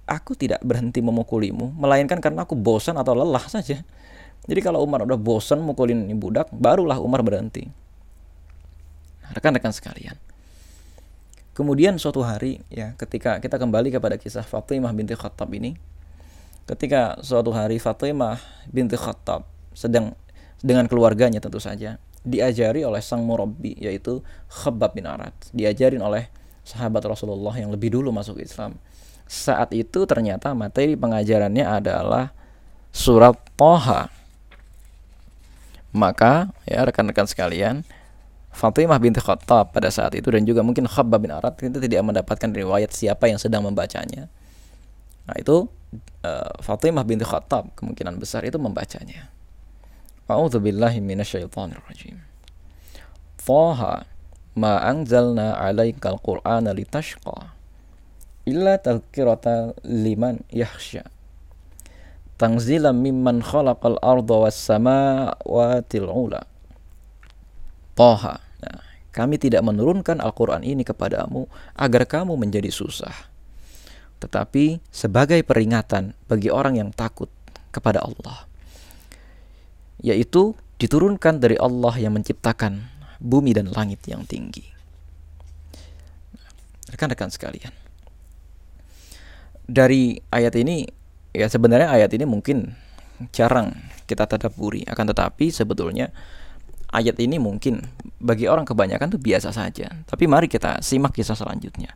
"Aku 0.04 0.36
tidak 0.36 0.60
berhenti 0.62 1.00
memukulimu 1.00 1.76
melainkan 1.80 2.20
karena 2.20 2.44
aku 2.44 2.60
bosan 2.60 3.00
atau 3.00 3.16
lelah 3.16 3.48
saja." 3.48 3.80
Jadi 4.46 4.60
kalau 4.60 4.84
Umar 4.84 5.08
udah 5.08 5.16
bosan 5.16 5.64
mukulin 5.64 6.06
ini 6.10 6.18
budak, 6.18 6.52
barulah 6.52 7.00
Umar 7.00 7.24
berhenti. 7.24 7.70
Rekan-rekan 9.32 9.72
sekalian, 9.72 10.20
Kemudian 11.52 12.00
suatu 12.00 12.24
hari 12.24 12.64
ya 12.72 12.96
ketika 12.96 13.36
kita 13.44 13.60
kembali 13.60 13.92
kepada 13.92 14.16
kisah 14.16 14.42
Fatimah 14.42 14.96
binti 14.96 15.20
Khattab 15.20 15.52
ini 15.52 15.76
ketika 16.64 17.20
suatu 17.20 17.52
hari 17.52 17.76
Fatimah 17.76 18.40
binti 18.72 18.96
Khattab 18.96 19.44
sedang 19.76 20.16
dengan 20.64 20.88
keluarganya 20.88 21.44
tentu 21.44 21.60
saja 21.60 22.00
diajari 22.24 22.88
oleh 22.88 23.04
sang 23.04 23.28
murabbi 23.28 23.76
yaitu 23.84 24.24
Khabbab 24.48 24.96
bin 24.96 25.04
Arad 25.04 25.36
diajarin 25.52 26.00
oleh 26.00 26.32
sahabat 26.66 27.04
Rasulullah 27.06 27.56
yang 27.58 27.74
lebih 27.74 27.94
dulu 27.94 28.14
masuk 28.14 28.42
Islam 28.42 28.78
saat 29.26 29.72
itu 29.72 30.04
ternyata 30.04 30.52
materi 30.52 30.94
pengajarannya 31.00 31.66
adalah 31.66 32.36
surat 32.92 33.38
Toha 33.56 34.12
maka 35.92 36.52
ya 36.68 36.84
rekan-rekan 36.88 37.28
sekalian 37.28 37.84
Fatimah 38.52 39.00
binti 39.00 39.24
Khattab 39.24 39.72
pada 39.72 39.88
saat 39.88 40.12
itu 40.12 40.28
dan 40.28 40.44
juga 40.44 40.60
mungkin 40.60 40.84
Khabbab 40.84 41.24
bin 41.24 41.32
Arad 41.32 41.56
itu 41.56 41.80
tidak 41.80 42.04
mendapatkan 42.04 42.52
riwayat 42.52 42.92
siapa 42.92 43.32
yang 43.32 43.40
sedang 43.40 43.64
membacanya. 43.64 44.28
Nah 45.24 45.36
itu 45.40 45.72
uh, 46.28 46.52
Fatimah 46.60 47.08
binti 47.08 47.24
Khattab 47.24 47.72
kemungkinan 47.80 48.20
besar 48.20 48.44
itu 48.44 48.60
membacanya. 48.60 49.32
A'udzubillahi 50.28 51.00
minasyaitonir 51.00 51.80
rajim. 51.80 52.20
Ma 54.52 54.84
anzalna 54.84 55.56
'alaikal 55.56 56.20
qur'ana 56.20 56.76
litashqa 56.76 57.56
illa 58.44 58.76
tadhkirata 58.82 59.78
liman 59.86 60.42
yakhsha. 60.52 61.08
Tanzilan 62.36 62.98
mimman 62.98 63.40
khalaqal 63.46 64.02
arda 64.02 64.36
was 64.50 64.58
samawati 64.58 66.02
'ula. 66.02 66.42
Toha. 67.94 68.42
Nah, 68.42 68.82
kami 69.14 69.38
tidak 69.38 69.62
menurunkan 69.62 70.18
Al-Quran 70.24 70.66
ini 70.66 70.82
kepadamu 70.82 71.46
agar 71.78 72.04
kamu 72.10 72.34
menjadi 72.40 72.74
susah. 72.74 73.14
Tetapi 74.22 74.82
sebagai 74.90 75.42
peringatan 75.46 76.18
bagi 76.26 76.50
orang 76.50 76.82
yang 76.82 76.90
takut 76.90 77.30
kepada 77.70 78.02
Allah. 78.02 78.50
Yaitu 80.02 80.58
diturunkan 80.82 81.38
dari 81.38 81.62
Allah 81.62 81.94
yang 82.02 82.18
menciptakan 82.18 83.01
bumi 83.22 83.54
dan 83.54 83.70
langit 83.70 84.02
yang 84.10 84.26
tinggi. 84.26 84.66
Rekan-rekan 86.90 87.30
sekalian. 87.30 87.72
Dari 89.70 90.20
ayat 90.34 90.58
ini, 90.58 90.84
ya 91.32 91.48
sebenarnya 91.48 91.94
ayat 91.94 92.12
ini 92.18 92.26
mungkin 92.26 92.74
jarang 93.30 93.78
kita 94.10 94.26
tadaburi. 94.26 94.84
Akan 94.90 95.08
tetapi 95.08 95.54
sebetulnya 95.54 96.10
ayat 96.92 97.16
ini 97.22 97.40
mungkin 97.40 97.86
bagi 98.20 98.50
orang 98.50 98.68
kebanyakan 98.68 99.16
tuh 99.16 99.22
biasa 99.22 99.54
saja. 99.56 100.04
Tapi 100.04 100.28
mari 100.28 100.52
kita 100.52 100.84
simak 100.84 101.16
kisah 101.16 101.38
selanjutnya. 101.38 101.94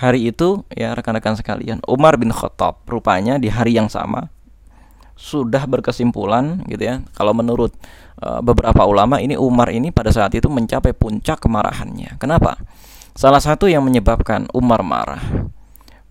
Hari 0.00 0.32
itu 0.32 0.64
ya 0.72 0.96
rekan-rekan 0.96 1.36
sekalian, 1.36 1.84
Umar 1.84 2.16
bin 2.16 2.32
Khattab 2.32 2.88
rupanya 2.88 3.36
di 3.36 3.52
hari 3.52 3.76
yang 3.76 3.92
sama 3.92 4.32
sudah 5.20 5.68
berkesimpulan 5.68 6.64
gitu 6.64 6.80
ya. 6.80 7.04
Kalau 7.12 7.36
menurut 7.36 7.76
uh, 8.24 8.40
beberapa 8.40 8.88
ulama 8.88 9.20
ini 9.20 9.36
Umar 9.36 9.68
ini 9.68 9.92
pada 9.92 10.08
saat 10.08 10.32
itu 10.32 10.48
mencapai 10.48 10.96
puncak 10.96 11.44
kemarahannya. 11.44 12.16
Kenapa? 12.16 12.56
Salah 13.12 13.44
satu 13.44 13.68
yang 13.68 13.84
menyebabkan 13.84 14.48
Umar 14.56 14.80
marah 14.80 15.20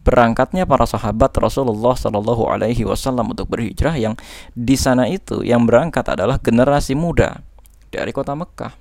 berangkatnya 0.05 0.63
para 0.63 0.87
sahabat 0.87 1.33
Rasulullah 1.37 1.93
Shallallahu 1.93 2.47
Alaihi 2.49 2.87
Wasallam 2.87 3.35
untuk 3.35 3.51
berhijrah 3.51 3.93
yang 3.99 4.15
di 4.55 4.73
sana 4.79 5.05
itu 5.05 5.43
yang 5.43 5.67
berangkat 5.67 6.05
adalah 6.07 6.39
generasi 6.39 6.95
muda 6.95 7.43
dari 7.89 8.13
kota 8.15 8.33
Mekah. 8.33 8.73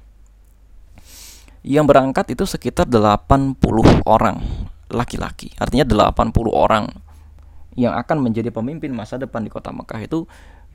Yang 1.66 1.84
berangkat 1.90 2.26
itu 2.32 2.44
sekitar 2.46 2.86
80 2.86 3.60
orang 4.06 4.40
laki-laki. 4.88 5.52
Artinya 5.58 5.84
80 5.84 6.32
orang 6.48 7.07
yang 7.78 7.94
akan 7.94 8.26
menjadi 8.26 8.50
pemimpin 8.50 8.90
masa 8.90 9.14
depan 9.14 9.46
di 9.46 9.50
kota 9.54 9.70
Mekah 9.70 10.02
itu 10.02 10.26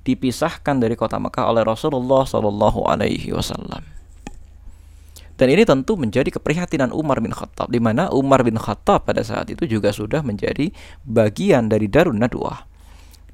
dipisahkan 0.07 0.79
dari 0.79 0.95
kota 0.95 1.19
Mekah 1.19 1.51
oleh 1.51 1.67
Rasulullah 1.67 2.24
Shallallahu 2.24 2.88
Alaihi 2.88 3.36
Wasallam. 3.36 3.83
Dan 5.33 5.50
ini 5.50 5.67
tentu 5.67 6.00
menjadi 6.00 6.29
keprihatinan 6.29 6.95
Umar 6.95 7.19
bin 7.19 7.36
Khattab 7.36 7.67
di 7.67 7.81
mana 7.83 8.07
Umar 8.13 8.45
bin 8.48 8.55
Khattab 8.55 9.03
pada 9.10 9.25
saat 9.25 9.50
itu 9.51 9.67
juga 9.67 9.89
sudah 9.91 10.24
menjadi 10.24 10.72
bagian 11.03 11.67
dari 11.67 11.91
Darun 11.91 12.22
Nadwah. 12.22 12.69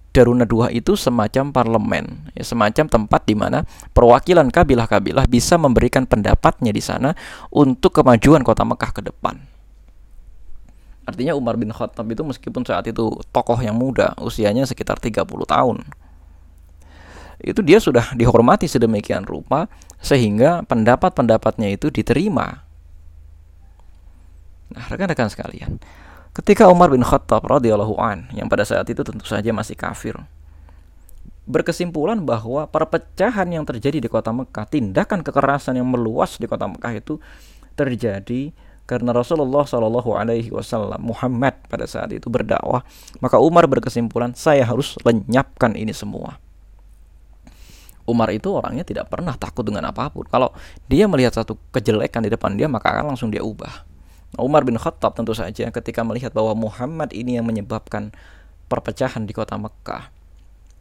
Darun 0.10 0.42
Nadwah 0.42 0.74
itu 0.74 0.98
semacam 0.98 1.54
parlemen, 1.54 2.34
ya, 2.34 2.42
semacam 2.42 2.90
tempat 2.90 3.22
di 3.30 3.38
mana 3.38 3.68
perwakilan 3.94 4.50
kabilah-kabilah 4.50 5.30
bisa 5.30 5.60
memberikan 5.62 6.10
pendapatnya 6.10 6.74
di 6.74 6.82
sana 6.82 7.14
untuk 7.54 7.94
kemajuan 7.94 8.42
kota 8.42 8.66
Mekah 8.66 8.90
ke 8.96 9.02
depan. 9.06 9.59
Artinya 11.10 11.34
Umar 11.34 11.58
bin 11.58 11.74
Khattab 11.74 12.06
itu 12.14 12.22
meskipun 12.22 12.62
saat 12.62 12.86
itu 12.86 13.10
tokoh 13.34 13.58
yang 13.58 13.74
muda, 13.74 14.14
usianya 14.22 14.70
sekitar 14.70 15.02
30 15.02 15.26
tahun, 15.26 15.82
itu 17.42 17.60
dia 17.66 17.82
sudah 17.82 18.14
dihormati 18.14 18.70
sedemikian 18.70 19.26
rupa 19.26 19.66
sehingga 19.98 20.62
pendapat-pendapatnya 20.70 21.74
itu 21.74 21.90
diterima. 21.90 22.62
Nah, 24.70 24.86
rekan-rekan 24.86 25.34
sekalian, 25.34 25.82
ketika 26.38 26.70
Umar 26.70 26.94
bin 26.94 27.02
Khattab 27.02 27.42
radhiyallahu 27.42 27.98
an 27.98 28.30
yang 28.38 28.46
pada 28.46 28.62
saat 28.62 28.86
itu 28.86 29.02
tentu 29.02 29.26
saja 29.26 29.50
masih 29.50 29.74
kafir 29.74 30.14
berkesimpulan 31.50 32.22
bahwa 32.22 32.70
perpecahan 32.70 33.50
yang 33.50 33.66
terjadi 33.66 33.98
di 33.98 34.06
kota 34.06 34.30
Mekah, 34.30 34.70
tindakan 34.70 35.26
kekerasan 35.26 35.82
yang 35.82 35.90
meluas 35.90 36.38
di 36.38 36.46
kota 36.46 36.70
Mekah 36.70 36.94
itu 36.94 37.18
terjadi 37.74 38.54
karena 38.90 39.14
Rasulullah 39.14 39.70
Shallallahu 39.70 40.18
Alaihi 40.18 40.50
Wasallam 40.50 40.98
Muhammad 41.14 41.54
pada 41.70 41.86
saat 41.86 42.10
itu 42.10 42.26
berdakwah, 42.26 42.82
maka 43.22 43.38
Umar 43.38 43.70
berkesimpulan 43.70 44.34
saya 44.34 44.66
harus 44.66 44.98
lenyapkan 45.06 45.78
ini 45.78 45.94
semua. 45.94 46.42
Umar 48.10 48.34
itu 48.34 48.50
orangnya 48.50 48.82
tidak 48.82 49.14
pernah 49.14 49.38
takut 49.38 49.62
dengan 49.62 49.86
apa 49.94 50.10
pun. 50.10 50.26
Kalau 50.26 50.50
dia 50.90 51.06
melihat 51.06 51.38
satu 51.38 51.54
kejelekan 51.70 52.26
di 52.26 52.34
depan 52.34 52.58
dia, 52.58 52.66
maka 52.66 52.90
akan 52.90 53.14
langsung 53.14 53.30
dia 53.30 53.46
ubah. 53.46 53.86
Nah, 54.34 54.42
Umar 54.42 54.66
bin 54.66 54.82
Khattab 54.82 55.14
tentu 55.14 55.38
saja 55.38 55.70
ketika 55.70 56.02
melihat 56.02 56.34
bahwa 56.34 56.58
Muhammad 56.58 57.14
ini 57.14 57.38
yang 57.38 57.46
menyebabkan 57.46 58.10
perpecahan 58.66 59.30
di 59.30 59.38
kota 59.38 59.62
Mekah, 59.62 60.10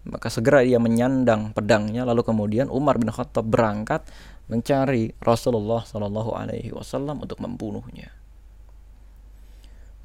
maka 0.07 0.31
segera 0.31 0.63
ia 0.63 0.79
menyandang 0.79 1.51
pedangnya 1.57 2.07
lalu 2.07 2.23
kemudian 2.23 2.71
Umar 2.71 3.01
bin 3.01 3.11
Khattab 3.11 3.49
berangkat 3.49 4.07
mencari 4.47 5.13
Rasulullah 5.19 5.83
Shallallahu 5.85 6.31
Alaihi 6.37 6.71
Wasallam 6.73 7.25
untuk 7.25 7.43
membunuhnya. 7.43 8.15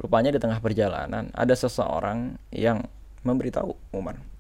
Rupanya 0.01 0.33
di 0.33 0.39
tengah 0.41 0.57
perjalanan 0.59 1.29
ada 1.31 1.53
seseorang 1.53 2.35
yang 2.49 2.83
memberitahu 3.23 3.95
Umar 3.95 4.33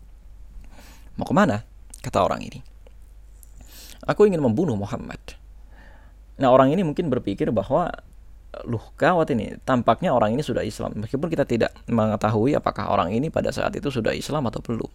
mau 1.17 1.25
ke 1.27 1.35
mana? 1.35 1.61
Kata 2.01 2.25
orang 2.25 2.41
ini. 2.43 2.59
Aku 4.03 4.27
ingin 4.27 4.43
membunuh 4.43 4.75
Muhammad. 4.75 5.19
Nah 6.41 6.51
orang 6.51 6.73
ini 6.73 6.83
mungkin 6.83 7.07
berpikir 7.07 7.53
bahwa 7.53 7.87
luh 8.69 8.83
kawat 8.99 9.33
ini 9.33 9.57
tampaknya 9.65 10.13
orang 10.13 10.37
ini 10.37 10.45
sudah 10.45 10.61
Islam 10.61 10.93
meskipun 11.01 11.25
kita 11.25 11.41
tidak 11.41 11.73
mengetahui 11.89 12.53
apakah 12.53 12.85
orang 12.93 13.09
ini 13.09 13.33
pada 13.33 13.49
saat 13.49 13.73
itu 13.73 13.89
sudah 13.89 14.11
Islam 14.11 14.49
atau 14.49 14.59
belum. 14.59 14.89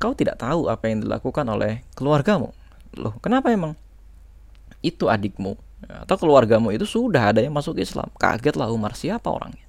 Kau 0.00 0.16
tidak 0.16 0.40
tahu 0.40 0.72
apa 0.72 0.88
yang 0.88 1.04
dilakukan 1.04 1.44
oleh 1.44 1.84
keluargamu. 1.92 2.56
Loh, 2.96 3.14
kenapa 3.20 3.52
emang? 3.52 3.76
Itu 4.80 5.12
adikmu 5.12 5.60
atau 5.88 6.16
keluargamu 6.20 6.72
itu 6.76 6.84
sudah 6.84 7.32
ada 7.32 7.40
yang 7.40 7.56
masuk 7.56 7.80
Islam. 7.80 8.08
Kagetlah 8.20 8.68
Umar 8.68 8.92
siapa 8.92 9.32
orangnya. 9.32 9.64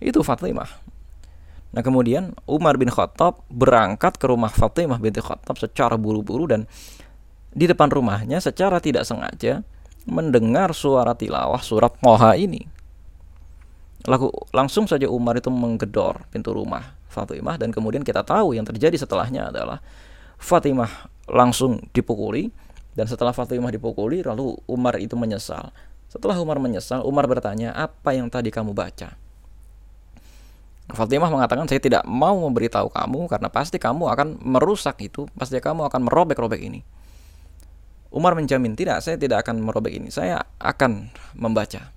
Itu 0.00 0.24
Fatimah. 0.24 0.68
Nah 1.70 1.82
kemudian 1.84 2.34
Umar 2.48 2.80
bin 2.80 2.90
Khattab 2.90 3.44
berangkat 3.52 4.16
ke 4.16 4.26
rumah 4.26 4.50
Fatimah 4.50 4.98
binti 4.98 5.20
Khattab 5.20 5.60
secara 5.60 5.94
buru-buru 5.94 6.48
dan 6.50 6.64
di 7.52 7.68
depan 7.68 7.92
rumahnya 7.92 8.40
secara 8.42 8.80
tidak 8.82 9.06
sengaja 9.06 9.62
mendengar 10.08 10.72
suara 10.72 11.12
tilawah 11.14 11.60
surat 11.60 11.94
Moha 12.00 12.34
ini. 12.34 12.64
Lalu 14.08 14.32
langsung 14.56 14.88
saja 14.88 15.06
Umar 15.06 15.36
itu 15.36 15.52
menggedor 15.52 16.24
pintu 16.32 16.56
rumah 16.56 16.99
Fatimah 17.10 17.58
dan 17.58 17.74
kemudian 17.74 18.06
kita 18.06 18.22
tahu 18.22 18.54
yang 18.54 18.62
terjadi 18.62 18.94
setelahnya 18.94 19.50
adalah 19.50 19.82
Fatimah 20.38 21.10
langsung 21.26 21.82
dipukuli 21.90 22.54
dan 22.94 23.10
setelah 23.10 23.34
Fatimah 23.34 23.74
dipukuli 23.74 24.22
lalu 24.22 24.54
Umar 24.70 24.96
itu 25.02 25.18
menyesal. 25.18 25.74
Setelah 26.10 26.38
Umar 26.42 26.58
menyesal, 26.58 27.06
Umar 27.06 27.26
bertanya, 27.30 27.70
"Apa 27.74 28.14
yang 28.14 28.26
tadi 28.30 28.50
kamu 28.50 28.74
baca?" 28.74 29.14
Fatimah 30.90 31.30
mengatakan, 31.30 31.70
"Saya 31.70 31.78
tidak 31.78 32.02
mau 32.02 32.34
memberitahu 32.34 32.90
kamu 32.90 33.30
karena 33.30 33.46
pasti 33.46 33.78
kamu 33.78 34.10
akan 34.10 34.42
merusak 34.42 34.98
itu, 35.06 35.30
pasti 35.38 35.62
kamu 35.62 35.86
akan 35.86 36.10
merobek-robek 36.10 36.58
ini." 36.58 36.82
Umar 38.10 38.34
menjamin, 38.34 38.74
tidak, 38.74 39.06
saya 39.06 39.14
tidak 39.14 39.46
akan 39.46 39.62
merobek 39.62 39.94
ini. 39.94 40.10
Saya 40.10 40.42
akan 40.58 41.14
membaca. 41.38 41.94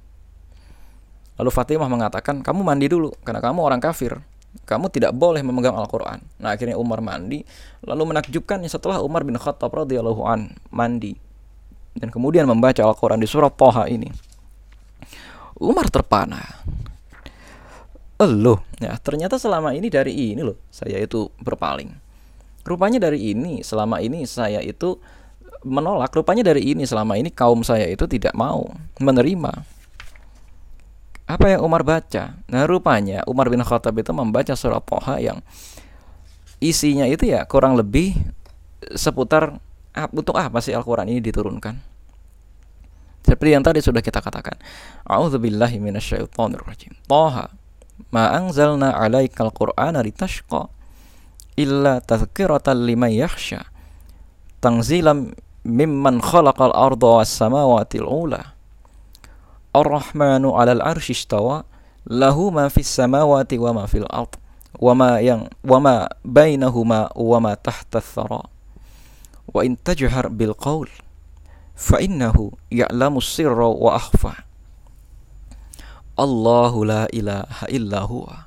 Lalu 1.41 1.49
Fatimah 1.49 1.89
mengatakan, 1.89 2.45
kamu 2.45 2.61
mandi 2.61 2.85
dulu, 2.85 3.09
karena 3.25 3.41
kamu 3.41 3.65
orang 3.65 3.81
kafir. 3.81 4.21
Kamu 4.63 4.87
tidak 4.93 5.11
boleh 5.17 5.41
memegang 5.41 5.75
Al-Quran. 5.75 6.21
Nah 6.39 6.53
akhirnya 6.53 6.77
Umar 6.77 7.01
mandi. 7.01 7.41
Lalu 7.83 8.15
menakjubkannya 8.15 8.69
setelah 8.69 9.01
Umar 9.01 9.25
bin 9.25 9.35
Khattab 9.35 9.73
radhiyallahu 9.73 10.21
an 10.23 10.55
mandi. 10.69 11.17
Dan 11.97 12.13
kemudian 12.13 12.45
membaca 12.45 12.79
Al-Quran 12.85 13.19
di 13.19 13.27
surat 13.27 13.53
Toha 13.53 13.89
ini. 13.89 14.07
Umar 15.59 15.89
terpana. 15.89 16.41
Loh, 18.23 18.63
ya 18.79 18.95
ternyata 19.03 19.35
selama 19.35 19.75
ini 19.75 19.91
dari 19.91 20.31
ini 20.31 20.47
loh 20.47 20.55
saya 20.71 20.95
itu 20.95 21.27
berpaling. 21.43 21.91
Rupanya 22.63 23.03
dari 23.03 23.35
ini 23.35 23.59
selama 23.59 23.99
ini 23.99 24.23
saya 24.23 24.63
itu 24.63 24.95
menolak 25.67 26.15
rupanya 26.15 26.43
dari 26.47 26.71
ini 26.71 26.87
selama 26.87 27.19
ini 27.19 27.31
kaum 27.31 27.63
saya 27.67 27.87
itu 27.87 28.07
tidak 28.07 28.31
mau 28.31 28.71
menerima 28.99 29.51
apa 31.23 31.45
yang 31.55 31.63
Umar 31.63 31.87
baca? 31.87 32.35
Nah 32.51 32.63
rupanya 32.67 33.23
Umar 33.25 33.47
bin 33.47 33.63
Khattab 33.63 33.95
itu 33.95 34.11
membaca 34.11 34.53
surah 34.53 34.83
Toha 34.83 35.23
yang 35.23 35.39
isinya 36.59 37.07
itu 37.07 37.27
ya 37.27 37.47
kurang 37.47 37.79
lebih 37.79 38.15
seputar 38.95 39.59
untuk 40.11 40.35
apa 40.35 40.59
sih 40.59 40.75
Al-Quran 40.75 41.07
ini 41.07 41.23
diturunkan? 41.23 41.75
Seperti 43.23 43.55
yang 43.55 43.63
tadi 43.63 43.79
sudah 43.79 44.03
kita 44.03 44.19
katakan. 44.19 44.59
A'udzubillahi 45.07 45.79
minasyaitonirrajim. 45.79 46.91
Toha 47.07 47.47
ma 48.11 48.35
anzalna 48.35 48.91
'alaikal 48.91 49.53
qur'ana 49.55 50.03
litashqa 50.03 50.67
illa 51.55 52.01
tadhkiratan 52.03 52.83
liman 52.83 53.13
yakhsha 53.13 53.69
tanzilam 54.59 55.37
mimman 55.63 56.19
khalaqal 56.19 56.73
arda 56.73 57.21
was 57.21 57.31
samawati 57.31 58.01
ula 58.03 58.52
Ar-Rahmanu 59.73 60.53
'alal 60.53 60.81
'arsy 60.81 61.17
istawa 61.17 61.65
lahu 62.07 62.53
ma 62.53 62.69
fis 62.69 62.87
samawati 62.87 63.57
wa 63.57 63.73
ma 63.73 63.83
fil 63.89 64.07
ard 64.09 64.37
wa 64.79 64.93
ma 64.93 65.17
yang 65.21 65.49
wa 65.63 65.77
ma 65.79 65.95
bainahuma 66.25 67.13
wa 67.13 67.37
ma 67.39 67.53
tahta 67.57 68.01
thara 68.01 68.41
wa 69.49 69.59
in 69.61 69.77
tajhar 69.77 70.29
bil 70.33 70.53
qaul 70.57 70.89
fa 71.75 72.01
innahu 72.01 72.53
ya'lamu 72.73 73.21
sirra 73.21 73.69
wa 73.69 73.97
akhfa 73.97 74.45
Allahu 76.13 76.85
la 76.85 77.09
ilaha 77.09 77.65
illa 77.73 78.05
huwa 78.05 78.45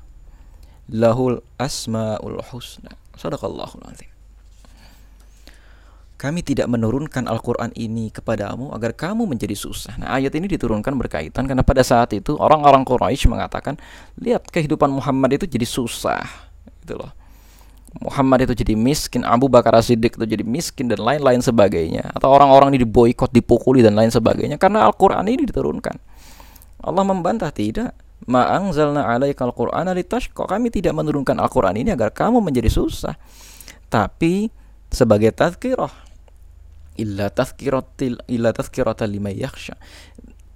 lahul 0.87 1.43
asmaul 1.59 2.39
husna 2.51 2.95
sadaqallahul 3.19 3.83
azim 3.91 4.07
kami 6.17 6.41
tidak 6.41 6.65
menurunkan 6.65 7.29
Al-Quran 7.29 7.69
ini 7.77 8.09
kepadamu 8.09 8.73
agar 8.73 8.97
kamu 8.97 9.29
menjadi 9.29 9.53
susah. 9.53 10.01
Nah, 10.01 10.17
ayat 10.17 10.33
ini 10.33 10.49
diturunkan 10.49 10.97
berkaitan 10.97 11.45
karena 11.45 11.61
pada 11.61 11.85
saat 11.85 12.09
itu 12.17 12.33
orang-orang 12.41 12.81
Quraisy 12.81 13.29
mengatakan, 13.29 13.77
lihat 14.17 14.49
kehidupan 14.49 14.89
Muhammad 14.89 15.37
itu 15.37 15.45
jadi 15.45 15.69
susah, 15.69 16.25
gitu 16.81 16.97
loh. 16.97 17.13
Muhammad 18.01 18.49
itu 18.49 18.65
jadi 18.65 18.73
miskin, 18.73 19.21
Abu 19.21 19.45
Bakar 19.45 19.77
As-Siddiq 19.77 20.17
itu 20.17 20.25
jadi 20.25 20.41
miskin 20.41 20.89
dan 20.89 21.05
lain-lain 21.05 21.39
sebagainya. 21.39 22.09
Atau 22.17 22.33
orang-orang 22.33 22.73
ini 22.73 22.81
diboikot, 22.81 23.29
dipukuli 23.29 23.85
dan 23.85 23.93
lain 23.93 24.09
sebagainya 24.09 24.57
karena 24.57 24.89
Al-Quran 24.89 25.25
ini 25.29 25.45
diturunkan. 25.45 25.95
Allah 26.81 27.03
membantah 27.05 27.53
tidak. 27.53 27.93
Ma'angzalna 28.25 29.05
alaikal 29.05 29.53
Qur'ana 29.53 29.93
litashqa. 29.93 30.49
Kami 30.49 30.73
tidak 30.73 30.97
menurunkan 30.97 31.37
Al-Quran 31.37 31.77
ini 31.77 31.93
agar 31.93 32.09
kamu 32.09 32.41
menjadi 32.41 32.69
susah. 32.69 33.13
Tapi 33.87 34.49
sebagai 34.89 35.29
tazkirah 35.31 36.06
illa 36.97 37.29
tazkiratil 37.29 38.19
illa 38.27 38.51
liman 39.05 39.33
yakhsha 39.33 39.77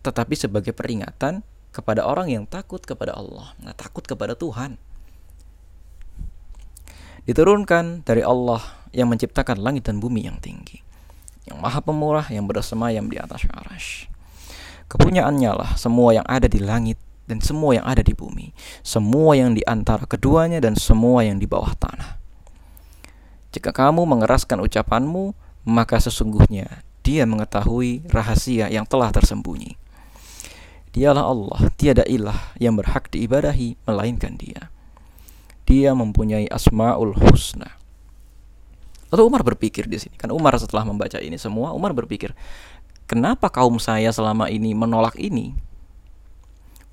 tetapi 0.02 0.34
sebagai 0.34 0.74
peringatan 0.74 1.46
kepada 1.72 2.04
orang 2.04 2.28
yang 2.28 2.44
takut 2.50 2.84
kepada 2.84 3.16
Allah, 3.16 3.56
nah, 3.64 3.72
takut 3.72 4.04
kepada 4.04 4.36
Tuhan. 4.36 4.76
Diturunkan 7.24 8.04
dari 8.04 8.26
Allah 8.26 8.60
yang 8.92 9.08
menciptakan 9.08 9.62
langit 9.62 9.88
dan 9.88 10.02
bumi 10.02 10.26
yang 10.26 10.42
tinggi, 10.42 10.82
yang 11.48 11.62
maha 11.62 11.80
pemurah 11.80 12.28
yang 12.34 12.50
bersemayam 12.50 13.08
di 13.08 13.16
atas 13.22 13.46
arash. 13.48 14.10
Kepunyaannya 14.92 15.52
lah 15.56 15.72
semua 15.80 16.12
yang 16.12 16.28
ada 16.28 16.52
di 16.52 16.60
langit 16.60 17.00
dan 17.30 17.40
semua 17.40 17.78
yang 17.78 17.86
ada 17.88 18.04
di 18.04 18.12
bumi, 18.12 18.52
semua 18.84 19.38
yang 19.40 19.56
di 19.56 19.64
antara 19.64 20.04
keduanya 20.04 20.60
dan 20.60 20.76
semua 20.76 21.24
yang 21.24 21.40
di 21.40 21.48
bawah 21.48 21.72
tanah. 21.78 22.20
Jika 23.56 23.72
kamu 23.72 24.04
mengeraskan 24.04 24.60
ucapanmu, 24.60 25.32
maka 25.68 26.02
sesungguhnya 26.02 26.82
dia 27.02 27.26
mengetahui 27.26 28.06
rahasia 28.10 28.70
yang 28.70 28.86
telah 28.86 29.10
tersembunyi. 29.10 29.78
Dialah 30.92 31.24
Allah, 31.24 31.60
tiada 31.80 32.04
ilah 32.04 32.54
yang 32.60 32.76
berhak 32.76 33.08
diibadahi 33.10 33.80
melainkan 33.88 34.36
Dia. 34.36 34.68
Dia 35.64 35.96
mempunyai 35.96 36.52
asmaul 36.52 37.16
husna. 37.16 37.80
Lalu 39.12 39.24
Umar 39.24 39.42
berpikir 39.44 39.88
di 39.88 40.00
sini, 40.00 40.16
kan 40.20 40.32
Umar 40.36 40.56
setelah 40.60 40.84
membaca 40.84 41.20
ini 41.20 41.40
semua, 41.40 41.72
Umar 41.72 41.96
berpikir, 41.96 42.36
kenapa 43.08 43.48
kaum 43.48 43.80
saya 43.80 44.12
selama 44.12 44.52
ini 44.52 44.76
menolak 44.76 45.16
ini? 45.16 45.56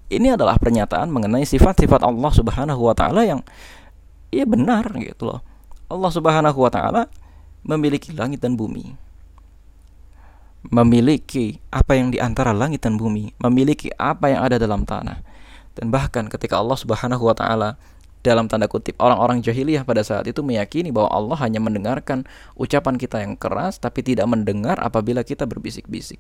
Ini 0.09 0.35
adalah 0.35 0.57
pernyataan 0.57 1.11
mengenai 1.13 1.45
sifat-sifat 1.45 2.01
Allah 2.01 2.33
Subhanahu 2.33 2.81
wa 2.81 2.95
taala 2.97 3.29
yang 3.29 3.45
ya 4.33 4.49
benar 4.49 4.89
gitu 4.99 5.29
loh. 5.29 5.41
Allah 5.91 6.11
Subhanahu 6.11 6.59
wa 6.59 6.71
taala 6.73 7.13
memiliki 7.65 8.15
langit 8.15 8.43
dan 8.43 8.55
bumi. 8.55 8.95
Memiliki 10.69 11.63
apa 11.71 11.95
yang 11.95 12.11
di 12.11 12.19
antara 12.19 12.51
langit 12.51 12.83
dan 12.83 12.99
bumi, 12.99 13.33
memiliki 13.39 13.89
apa 13.95 14.35
yang 14.35 14.43
ada 14.43 14.59
dalam 14.59 14.83
tanah. 14.83 15.23
Dan 15.79 15.95
bahkan 15.95 16.27
ketika 16.27 16.59
Allah 16.59 16.75
Subhanahu 16.75 17.23
wa 17.23 17.35
taala 17.39 17.79
dalam 18.27 18.51
tanda 18.51 18.67
kutip 18.67 18.99
orang-orang 18.99 19.39
jahiliyah 19.39 19.87
pada 19.87 20.03
saat 20.03 20.27
itu 20.27 20.43
meyakini 20.43 20.91
bahwa 20.91 21.09
Allah 21.15 21.39
hanya 21.47 21.63
mendengarkan 21.63 22.27
ucapan 22.59 22.99
kita 22.99 23.23
yang 23.23 23.39
keras 23.39 23.79
tapi 23.79 24.03
tidak 24.03 24.27
mendengar 24.27 24.75
apabila 24.83 25.23
kita 25.23 25.47
berbisik-bisik 25.47 26.19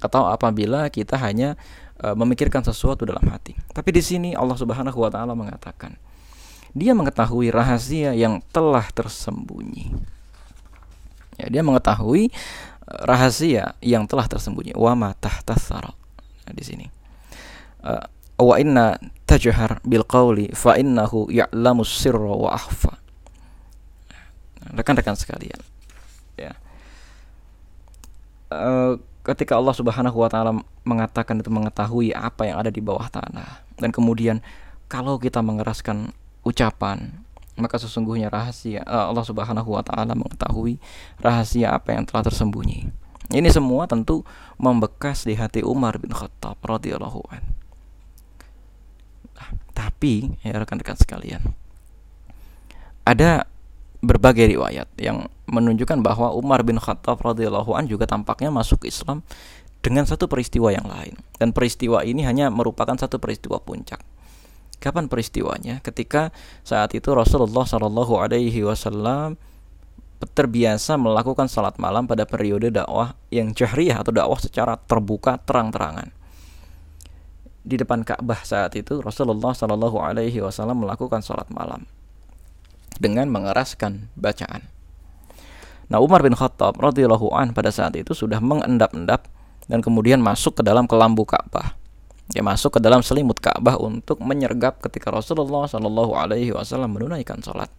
atau 0.00 0.30
apabila 0.30 0.88
kita 0.88 1.18
hanya 1.18 1.58
uh, 2.00 2.14
memikirkan 2.14 2.62
sesuatu 2.62 3.04
dalam 3.04 3.22
hati. 3.28 3.54
Tapi 3.70 3.90
di 3.92 4.02
sini 4.02 4.30
Allah 4.32 4.56
Subhanahu 4.56 4.98
wa 4.98 5.10
taala 5.10 5.34
mengatakan 5.34 5.98
dia 6.72 6.92
mengetahui 6.94 7.50
rahasia 7.50 8.14
yang 8.14 8.40
telah 8.54 8.86
tersembunyi. 8.92 10.17
Ya, 11.38 11.46
dia 11.48 11.62
mengetahui 11.62 12.34
uh, 12.84 13.02
rahasia 13.06 13.78
yang 13.80 14.04
telah 14.10 14.26
tersembunyi. 14.26 14.74
Wa 14.74 14.98
ma 14.98 15.14
tahta 15.14 15.54
Nah, 15.54 16.52
di 16.52 16.64
sini. 16.64 16.86
Uh, 17.84 18.02
wa 18.38 18.54
inna 18.58 18.98
tajhar 19.26 19.82
bil 19.82 20.06
qawli 20.06 20.50
fa 20.54 20.78
innahu 20.78 21.30
ya'lamu 21.30 21.86
sirra 21.86 22.34
wa 22.34 22.54
akhfa. 22.54 22.98
Nah, 24.64 24.70
rekan-rekan 24.82 25.14
sekalian. 25.14 25.60
Ya. 26.34 26.58
Uh, 28.48 28.98
ketika 29.28 29.60
Allah 29.60 29.76
Subhanahu 29.76 30.16
wa 30.16 30.28
taala 30.32 30.56
mengatakan 30.88 31.44
itu 31.44 31.52
mengetahui 31.52 32.16
apa 32.16 32.48
yang 32.48 32.56
ada 32.64 32.72
di 32.72 32.80
bawah 32.80 33.12
tanah 33.12 33.60
dan 33.76 33.92
kemudian 33.92 34.40
kalau 34.88 35.20
kita 35.20 35.44
mengeraskan 35.44 36.16
ucapan 36.48 37.27
maka 37.58 37.76
sesungguhnya 37.76 38.30
rahasia 38.30 38.86
eh, 38.86 39.04
Allah 39.10 39.26
Subhanahu 39.26 39.74
wa 39.74 39.82
taala 39.82 40.14
mengetahui 40.14 40.78
rahasia 41.18 41.74
apa 41.74 41.94
yang 41.94 42.06
telah 42.06 42.24
tersembunyi. 42.24 42.88
Ini 43.28 43.48
semua 43.52 43.84
tentu 43.84 44.24
membekas 44.56 45.28
di 45.28 45.36
hati 45.36 45.60
Umar 45.60 46.00
bin 46.00 46.16
Khattab 46.16 46.56
radhiyallahu 46.64 47.20
an. 47.28 47.44
Nah, 49.36 49.50
tapi 49.76 50.32
ya 50.40 50.56
rekan-rekan 50.56 50.96
sekalian, 50.96 51.52
ada 53.04 53.44
berbagai 54.00 54.48
riwayat 54.48 54.88
yang 54.96 55.28
menunjukkan 55.50 56.00
bahwa 56.00 56.32
Umar 56.32 56.64
bin 56.64 56.80
Khattab 56.80 57.20
radhiyallahu 57.20 57.76
an 57.76 57.84
juga 57.84 58.08
tampaknya 58.08 58.48
masuk 58.48 58.88
Islam 58.88 59.20
dengan 59.84 60.06
satu 60.06 60.24
peristiwa 60.24 60.72
yang 60.72 60.86
lain 60.86 61.18
dan 61.38 61.52
peristiwa 61.52 62.02
ini 62.02 62.24
hanya 62.24 62.48
merupakan 62.48 62.94
satu 62.96 63.20
peristiwa 63.20 63.60
puncak. 63.60 64.00
Kapan 64.78 65.10
peristiwanya? 65.10 65.82
Ketika 65.82 66.30
saat 66.62 66.94
itu 66.94 67.10
Rasulullah 67.10 67.66
Shallallahu 67.66 68.14
Alaihi 68.22 68.62
Wasallam 68.62 69.34
terbiasa 70.26 70.98
melakukan 70.98 71.46
salat 71.46 71.78
malam 71.78 72.10
pada 72.10 72.26
periode 72.26 72.74
dakwah 72.74 73.14
yang 73.30 73.54
jahriyah 73.54 74.02
atau 74.02 74.10
dakwah 74.10 74.38
secara 74.38 74.74
terbuka 74.74 75.38
terang-terangan. 75.46 76.10
Di 77.62 77.78
depan 77.78 78.02
Ka'bah 78.02 78.42
saat 78.42 78.74
itu 78.74 78.98
Rasulullah 78.98 79.54
Shallallahu 79.54 79.98
Alaihi 80.02 80.42
Wasallam 80.42 80.82
melakukan 80.82 81.22
salat 81.22 81.46
malam 81.54 81.86
dengan 82.98 83.30
mengeraskan 83.30 84.10
bacaan. 84.18 84.66
Nah 85.86 86.02
Umar 86.02 86.26
bin 86.26 86.34
Khattab 86.34 86.76
radhiyallahu 86.82 87.30
an 87.32 87.54
pada 87.54 87.70
saat 87.70 87.94
itu 87.94 88.12
sudah 88.12 88.42
mengendap-endap 88.42 89.30
dan 89.70 89.78
kemudian 89.84 90.18
masuk 90.18 90.60
ke 90.60 90.62
dalam 90.66 90.90
kelambu 90.90 91.22
Ka'bah. 91.22 91.77
Dia 92.28 92.44
masuk 92.44 92.76
ke 92.76 92.80
dalam 92.84 93.00
selimut 93.00 93.40
Ka'bah 93.40 93.80
untuk 93.80 94.20
menyergap 94.20 94.84
ketika 94.84 95.08
Rasulullah 95.08 95.64
Shallallahu 95.64 96.12
Alaihi 96.12 96.52
Wasallam 96.52 96.92
menunaikan 96.92 97.40
sholat. 97.40 97.72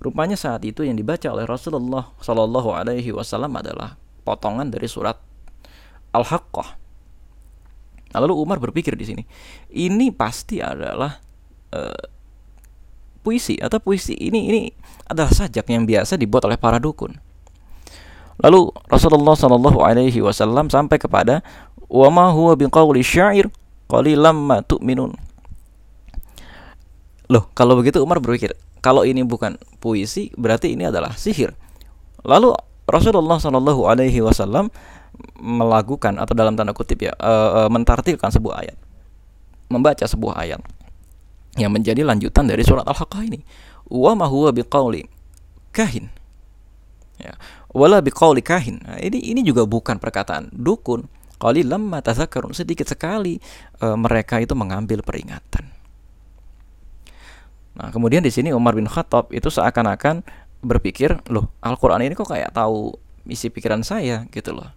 Rupanya 0.00 0.36
saat 0.36 0.64
itu 0.64 0.84
yang 0.84 0.96
dibaca 0.96 1.28
oleh 1.32 1.48
Rasulullah 1.48 2.12
Shallallahu 2.20 2.72
Alaihi 2.76 3.12
Wasallam 3.16 3.56
adalah 3.56 3.96
potongan 4.24 4.68
dari 4.68 4.88
surat 4.88 5.16
Al-Haqqah. 6.12 6.76
Lalu 8.20 8.34
Umar 8.36 8.58
berpikir 8.60 8.92
di 8.98 9.06
sini, 9.06 9.22
ini 9.72 10.10
pasti 10.10 10.58
adalah 10.58 11.14
uh, 11.72 12.04
puisi 13.20 13.56
atau 13.60 13.78
puisi 13.78 14.16
ini 14.16 14.40
ini 14.50 14.60
adalah 15.06 15.30
sajak 15.30 15.68
yang 15.70 15.86
biasa 15.86 16.16
dibuat 16.16 16.44
oleh 16.48 16.58
para 16.60 16.80
dukun. 16.80 17.16
Lalu 18.40 18.72
Rasulullah 18.88 19.36
Shallallahu 19.36 19.84
Alaihi 19.84 20.24
Wasallam 20.24 20.72
sampai 20.72 20.96
kepada 20.96 21.44
wa 21.90 22.08
ma 22.08 22.30
huwa 22.30 22.54
biqauli 22.54 23.02
syair 23.02 23.50
qalilam 23.90 24.46
ma 24.46 24.62
tu'minun. 24.62 25.10
Loh, 27.30 27.44
kalau 27.54 27.78
begitu 27.78 27.98
Umar 28.02 28.18
berpikir, 28.22 28.54
kalau 28.82 29.06
ini 29.06 29.22
bukan 29.26 29.58
puisi 29.78 30.30
berarti 30.34 30.74
ini 30.74 30.86
adalah 30.86 31.14
sihir. 31.14 31.54
Lalu 32.22 32.54
Rasulullah 32.90 33.38
Shallallahu 33.38 33.86
Alaihi 33.86 34.18
Wasallam 34.22 34.70
melakukan 35.38 36.18
atau 36.18 36.34
dalam 36.34 36.58
tanda 36.58 36.74
kutip 36.74 37.06
ya 37.06 37.14
uh, 37.18 37.66
uh, 37.66 37.68
mentartilkan 37.70 38.34
sebuah 38.34 38.66
ayat, 38.66 38.78
membaca 39.70 40.06
sebuah 40.06 40.42
ayat 40.42 40.62
yang 41.58 41.70
menjadi 41.74 42.06
lanjutan 42.06 42.46
dari 42.46 42.62
surat 42.62 42.86
Al-Haqqah 42.86 43.22
ini. 43.26 43.42
Wa 43.90 44.14
ma 44.14 44.26
huwa 44.30 44.54
biqauli 44.54 45.06
kahin. 45.74 46.10
Ya, 47.18 47.36
wala 47.74 48.00
biqauli 48.00 48.40
kahin. 48.40 48.80
Nah, 48.82 48.98
ini 49.02 49.18
ini 49.22 49.42
juga 49.42 49.66
bukan 49.66 49.98
perkataan 49.98 50.50
dukun. 50.54 51.06
Qalilam 51.40 51.88
ma 51.88 52.04
tazakkarun. 52.04 52.52
Sedikit 52.52 52.84
sekali 52.84 53.40
uh, 53.80 53.96
mereka 53.96 54.38
itu 54.38 54.52
mengambil 54.52 55.00
peringatan. 55.00 55.72
Nah, 57.80 57.88
kemudian 57.88 58.20
di 58.20 58.28
sini 58.28 58.52
Umar 58.52 58.76
bin 58.76 58.84
Khattab 58.84 59.32
itu 59.32 59.48
seakan-akan 59.48 60.20
berpikir, 60.60 61.16
loh, 61.32 61.48
Al-Qur'an 61.64 62.04
ini 62.04 62.12
kok 62.12 62.28
kayak 62.28 62.52
tahu 62.52 62.92
isi 63.24 63.48
pikiran 63.48 63.80
saya 63.80 64.28
gitu 64.28 64.52
loh. 64.52 64.68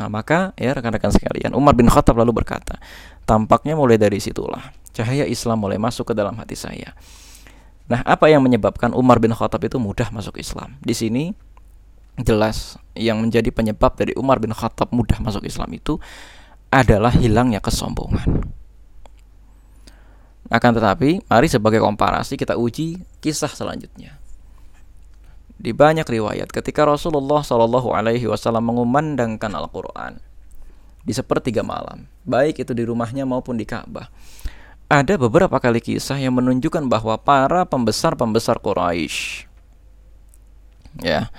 Nah, 0.00 0.08
maka 0.08 0.56
ya 0.56 0.72
rekan-rekan 0.72 1.12
sekalian, 1.12 1.52
Umar 1.52 1.76
bin 1.76 1.92
Khattab 1.92 2.16
lalu 2.16 2.32
berkata, 2.32 2.80
tampaknya 3.28 3.76
mulai 3.76 4.00
dari 4.00 4.16
situlah 4.16 4.72
cahaya 4.92 5.24
Islam 5.24 5.64
mulai 5.64 5.80
masuk 5.80 6.12
ke 6.12 6.14
dalam 6.14 6.36
hati 6.36 6.54
saya. 6.54 6.92
Nah, 7.88 8.00
apa 8.06 8.30
yang 8.30 8.44
menyebabkan 8.44 8.94
Umar 8.94 9.18
bin 9.18 9.34
Khattab 9.34 9.64
itu 9.64 9.76
mudah 9.80 10.08
masuk 10.14 10.38
Islam? 10.38 10.78
Di 10.80 10.94
sini 10.94 11.32
jelas 12.20 12.76
yang 12.92 13.20
menjadi 13.24 13.48
penyebab 13.48 13.96
dari 13.96 14.12
Umar 14.18 14.36
bin 14.36 14.52
Khattab 14.52 14.92
mudah 14.92 15.16
masuk 15.24 15.48
Islam 15.48 15.72
itu 15.72 15.96
adalah 16.68 17.12
hilangnya 17.12 17.60
kesombongan. 17.60 18.52
Akan 20.52 20.76
tetapi, 20.76 21.24
mari 21.32 21.48
sebagai 21.48 21.80
komparasi 21.80 22.36
kita 22.36 22.60
uji 22.60 23.00
kisah 23.24 23.48
selanjutnya. 23.48 24.20
Di 25.56 25.72
banyak 25.72 26.04
riwayat, 26.04 26.52
ketika 26.52 26.84
Rasulullah 26.84 27.40
Shallallahu 27.40 27.94
Alaihi 27.96 28.28
Wasallam 28.28 28.68
mengumandangkan 28.68 29.48
Al-Quran 29.48 30.20
di 31.06 31.12
sepertiga 31.16 31.64
malam, 31.64 32.04
baik 32.28 32.60
itu 32.60 32.76
di 32.76 32.84
rumahnya 32.84 33.24
maupun 33.24 33.56
di 33.56 33.64
Ka'bah, 33.64 34.12
ada 34.92 35.14
beberapa 35.16 35.56
kali 35.56 35.80
kisah 35.80 36.20
yang 36.20 36.36
menunjukkan 36.36 36.84
bahwa 36.84 37.16
para 37.16 37.64
pembesar-pembesar 37.64 38.60
Quraisy, 38.60 39.48
ya, 41.00 41.32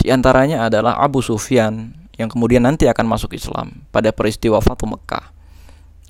di 0.00 0.08
antaranya 0.08 0.66
adalah 0.66 0.96
Abu 0.98 1.20
Sufyan 1.20 1.92
yang 2.16 2.28
kemudian 2.32 2.64
nanti 2.64 2.88
akan 2.88 3.04
masuk 3.04 3.36
Islam 3.36 3.84
pada 3.92 4.12
peristiwa 4.12 4.60
Fatu 4.60 4.88
Mekah. 4.88 5.32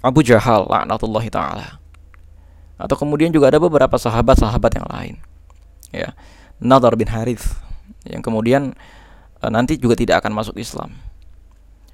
Abu 0.00 0.24
Jahal 0.24 0.64
laknatullahi 0.64 1.28
taala 1.28 1.76
atau 2.80 2.96
kemudian 2.96 3.28
juga 3.28 3.52
ada 3.52 3.60
beberapa 3.60 4.00
sahabat-sahabat 4.00 4.72
yang 4.80 4.88
lain 4.88 5.14
ya 5.92 6.16
Nadar 6.56 6.96
bin 6.96 7.12
Harith 7.12 7.60
yang 8.08 8.24
kemudian 8.24 8.72
e, 9.36 9.44
nanti 9.52 9.76
juga 9.76 10.00
tidak 10.00 10.24
akan 10.24 10.32
masuk 10.32 10.56
Islam 10.56 10.96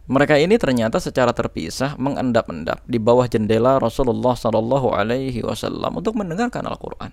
mereka 0.06 0.38
ini 0.38 0.54
ternyata 0.54 1.02
secara 1.02 1.34
terpisah 1.34 1.98
mengendap-endap 1.98 2.86
di 2.86 3.02
bawah 3.02 3.26
jendela 3.26 3.82
Rasulullah 3.82 4.38
Shallallahu 4.38 4.94
Alaihi 4.94 5.42
Wasallam 5.42 5.98
untuk 5.98 6.14
mendengarkan 6.14 6.62
Al-Quran. 6.62 7.10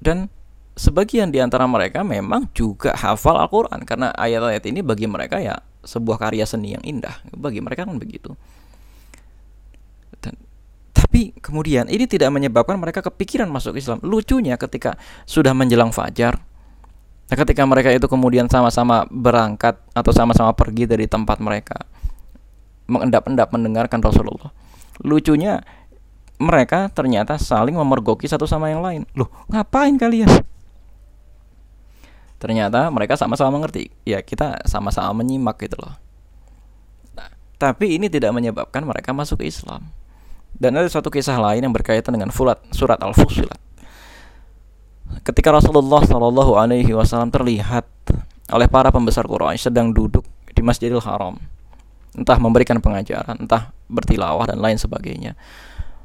Dan 0.00 0.32
sebagian 0.76 1.32
di 1.32 1.40
antara 1.40 1.64
mereka 1.64 2.04
memang 2.04 2.52
juga 2.52 2.92
hafal 2.92 3.40
Al-Quran 3.40 3.82
karena 3.88 4.12
ayat-ayat 4.12 4.62
ini 4.68 4.84
bagi 4.84 5.08
mereka 5.08 5.40
ya 5.40 5.56
sebuah 5.82 6.20
karya 6.20 6.44
seni 6.44 6.76
yang 6.76 6.84
indah. 6.84 7.16
Bagi 7.32 7.64
mereka 7.64 7.88
kan 7.88 7.96
begitu. 7.96 8.36
Tapi 10.96 11.32
kemudian 11.40 11.88
ini 11.88 12.04
tidak 12.04 12.28
menyebabkan 12.28 12.76
mereka 12.76 13.00
kepikiran 13.00 13.48
masuk 13.48 13.80
Islam. 13.80 14.04
Lucunya 14.04 14.60
ketika 14.60 15.00
sudah 15.24 15.56
menjelang 15.56 15.92
fajar, 15.92 16.40
nah 17.28 17.36
ketika 17.36 17.64
mereka 17.64 17.92
itu 17.92 18.04
kemudian 18.08 18.48
sama-sama 18.48 19.04
berangkat 19.08 19.80
atau 19.92 20.12
sama-sama 20.12 20.52
pergi 20.56 20.88
dari 20.88 21.04
tempat 21.04 21.40
mereka, 21.40 21.84
mengendap-endap 22.88 23.48
mendengarkan 23.52 24.00
Rasulullah. 24.00 24.52
Lucunya 25.04 25.60
mereka 26.40 26.88
ternyata 26.92 27.36
saling 27.36 27.76
memergoki 27.76 28.28
satu 28.28 28.48
sama 28.48 28.72
yang 28.72 28.80
lain. 28.80 29.04
Loh, 29.16 29.28
ngapain 29.52 29.96
kalian? 30.00 30.28
Ternyata 32.46 32.86
mereka 32.94 33.18
sama-sama 33.18 33.58
mengerti. 33.58 33.90
Ya, 34.06 34.22
kita 34.22 34.62
sama-sama 34.70 35.10
menyimak 35.18 35.58
gitu 35.58 35.82
loh. 35.82 35.98
Nah, 37.18 37.26
tapi 37.58 37.98
ini 37.98 38.06
tidak 38.06 38.30
menyebabkan 38.30 38.86
mereka 38.86 39.10
masuk 39.10 39.42
ke 39.42 39.50
Islam. 39.50 39.90
Dan 40.54 40.78
ada 40.78 40.86
satu 40.86 41.10
kisah 41.10 41.42
lain 41.42 41.66
yang 41.66 41.74
berkaitan 41.74 42.14
dengan 42.14 42.30
surat 42.30 42.62
surat 42.70 43.02
Al-Fusilat. 43.02 43.58
Ketika 45.26 45.58
Rasulullah 45.58 46.06
Shallallahu 46.06 46.54
Alaihi 46.54 46.94
Wasallam 46.94 47.34
terlihat 47.34 47.90
oleh 48.54 48.70
para 48.70 48.94
pembesar 48.94 49.26
Quraisy 49.26 49.66
sedang 49.66 49.90
duduk 49.90 50.22
di 50.54 50.62
Masjidil 50.62 51.02
Haram, 51.02 51.34
entah 52.14 52.38
memberikan 52.38 52.78
pengajaran, 52.78 53.42
entah 53.42 53.74
bertilawah 53.90 54.46
dan 54.46 54.62
lain 54.62 54.78
sebagainya. 54.78 55.34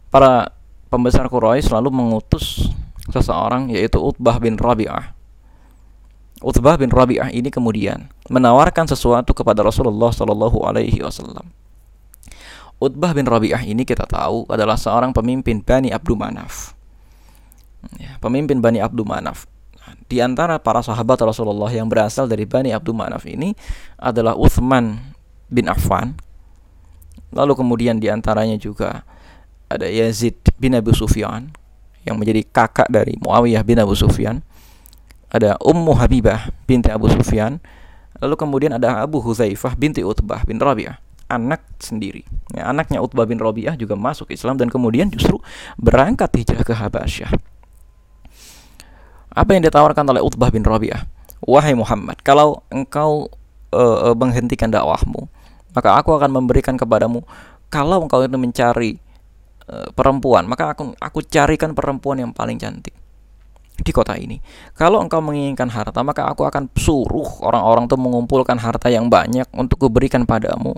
Para 0.10 0.58
pembesar 0.90 1.30
Quraisy 1.30 1.70
selalu 1.70 1.94
mengutus 1.94 2.66
seseorang 3.14 3.70
yaitu 3.70 4.02
Utbah 4.02 4.42
bin 4.42 4.58
Rabi'ah. 4.58 5.21
Utbah 6.42 6.74
bin 6.74 6.90
Rabi'ah 6.90 7.30
ini 7.30 7.54
kemudian 7.54 8.10
menawarkan 8.26 8.90
sesuatu 8.90 9.30
kepada 9.38 9.62
Rasulullah 9.62 10.10
Shallallahu 10.10 10.66
Alaihi 10.66 11.06
Wasallam. 11.06 11.54
Utbah 12.82 13.14
bin 13.14 13.30
Rabi'ah 13.30 13.62
ini 13.62 13.86
kita 13.86 14.10
tahu 14.10 14.50
adalah 14.50 14.74
seorang 14.74 15.14
pemimpin 15.14 15.62
Bani 15.62 15.94
Abdul 15.94 16.18
Manaf. 16.18 16.74
Ya, 18.02 18.18
pemimpin 18.18 18.58
Bani 18.58 18.82
Abdul 18.82 19.06
Manaf. 19.06 19.46
Di 20.10 20.18
antara 20.18 20.58
para 20.58 20.82
sahabat 20.82 21.22
Rasulullah 21.22 21.70
yang 21.70 21.86
berasal 21.86 22.26
dari 22.26 22.50
Bani 22.50 22.74
Abdul 22.74 22.98
Manaf 22.98 23.22
ini 23.30 23.54
adalah 24.02 24.34
Uthman 24.34 25.14
bin 25.46 25.70
Affan. 25.70 26.18
Lalu 27.32 27.54
kemudian 27.54 28.02
di 28.02 28.10
antaranya 28.10 28.58
juga 28.58 29.06
ada 29.70 29.86
Yazid 29.86 30.42
bin 30.58 30.74
Abu 30.74 30.92
Sufyan 30.92 31.54
yang 32.02 32.18
menjadi 32.18 32.44
kakak 32.50 32.90
dari 32.90 33.14
Muawiyah 33.22 33.62
bin 33.62 33.78
Abu 33.78 33.94
Sufyan. 33.94 34.42
Ada 35.32 35.56
Ummu 35.64 35.96
Habibah 35.96 36.52
binti 36.68 36.92
Abu 36.92 37.08
Sufyan. 37.08 37.64
Lalu 38.22 38.36
kemudian 38.38 38.76
ada 38.76 39.02
Abu 39.02 39.24
Huzaifah 39.24 39.74
binti 39.80 40.06
Utbah 40.06 40.46
bin 40.46 40.62
Rabi'ah 40.62 41.00
anak 41.32 41.64
sendiri. 41.80 42.28
Ya, 42.52 42.68
anaknya 42.68 43.00
Utbah 43.00 43.24
bin 43.24 43.40
Rabi'ah 43.40 43.80
juga 43.80 43.96
masuk 43.96 44.30
Islam 44.36 44.60
dan 44.60 44.68
kemudian 44.68 45.08
justru 45.08 45.40
berangkat 45.80 46.28
hijrah 46.36 46.68
ke 46.68 46.76
Habasyah. 46.76 47.32
Apa 49.32 49.56
yang 49.56 49.64
ditawarkan 49.64 50.04
oleh 50.12 50.20
Utbah 50.20 50.52
bin 50.52 50.68
Rabi'ah? 50.68 51.08
wahai 51.42 51.74
Muhammad, 51.74 52.22
kalau 52.22 52.62
engkau 52.70 53.26
uh, 53.74 54.14
menghentikan 54.14 54.70
dakwahmu, 54.70 55.26
maka 55.74 55.98
aku 55.98 56.14
akan 56.14 56.30
memberikan 56.30 56.78
kepadamu 56.78 57.26
kalau 57.72 58.06
engkau 58.06 58.22
itu 58.22 58.38
mencari 58.38 58.92
uh, 59.66 59.90
perempuan, 59.98 60.46
maka 60.46 60.78
aku 60.78 60.94
aku 61.02 61.26
carikan 61.26 61.74
perempuan 61.74 62.22
yang 62.22 62.32
paling 62.32 62.62
cantik 62.62 62.94
di 63.80 63.92
kota 63.96 64.14
ini. 64.20 64.38
Kalau 64.76 65.02
engkau 65.02 65.24
menginginkan 65.24 65.72
harta, 65.72 66.04
maka 66.04 66.28
aku 66.30 66.46
akan 66.46 66.70
suruh 66.78 67.42
orang-orang 67.42 67.88
itu 67.90 67.98
mengumpulkan 67.98 68.60
harta 68.62 68.92
yang 68.92 69.08
banyak 69.08 69.48
untuk 69.56 69.88
kuberikan 69.88 70.28
padamu. 70.28 70.78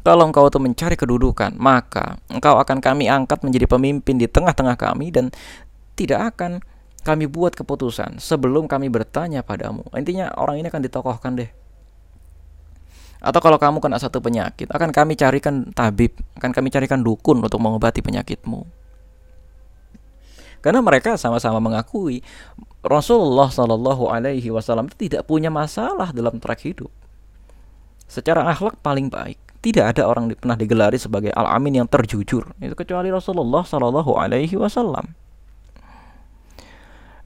Kalau 0.00 0.24
engkau 0.24 0.48
itu 0.48 0.56
mencari 0.56 0.96
kedudukan, 0.96 1.54
maka 1.60 2.16
engkau 2.32 2.56
akan 2.56 2.80
kami 2.80 3.12
angkat 3.12 3.44
menjadi 3.44 3.68
pemimpin 3.68 4.16
di 4.16 4.24
tengah-tengah 4.24 4.80
kami 4.80 5.12
dan 5.12 5.28
tidak 5.92 6.34
akan 6.34 6.64
kami 7.04 7.28
buat 7.28 7.52
keputusan 7.52 8.16
sebelum 8.16 8.64
kami 8.64 8.88
bertanya 8.88 9.44
padamu. 9.44 9.84
Intinya 9.92 10.32
orang 10.40 10.60
ini 10.60 10.72
akan 10.72 10.82
ditokohkan 10.84 11.36
deh. 11.36 11.50
Atau 13.20 13.44
kalau 13.44 13.60
kamu 13.60 13.84
kena 13.84 14.00
satu 14.00 14.24
penyakit, 14.24 14.72
akan 14.72 14.96
kami 14.96 15.12
carikan 15.12 15.68
tabib, 15.76 16.16
akan 16.40 16.56
kami 16.56 16.72
carikan 16.72 17.04
dukun 17.04 17.44
untuk 17.44 17.60
mengobati 17.60 18.00
penyakitmu. 18.00 18.79
Karena 20.60 20.84
mereka 20.84 21.16
sama-sama 21.16 21.60
mengakui 21.60 22.20
Rasulullah 22.80 23.48
Shallallahu 23.52 24.08
Alaihi 24.08 24.48
Wasallam 24.48 24.88
tidak 24.92 25.28
punya 25.28 25.52
masalah 25.52 26.12
dalam 26.16 26.40
track 26.40 26.64
hidup. 26.64 26.92
Secara 28.08 28.48
akhlak 28.48 28.80
paling 28.80 29.12
baik, 29.12 29.36
tidak 29.60 29.96
ada 29.96 30.08
orang 30.08 30.32
pernah 30.32 30.56
digelari 30.56 30.96
sebagai 30.96 31.30
al-amin 31.36 31.84
yang 31.84 31.88
terjujur 31.88 32.56
itu 32.56 32.74
kecuali 32.74 33.12
Rasulullah 33.12 33.60
Shallallahu 33.60 34.16
Alaihi 34.16 34.56
Wasallam. 34.56 35.12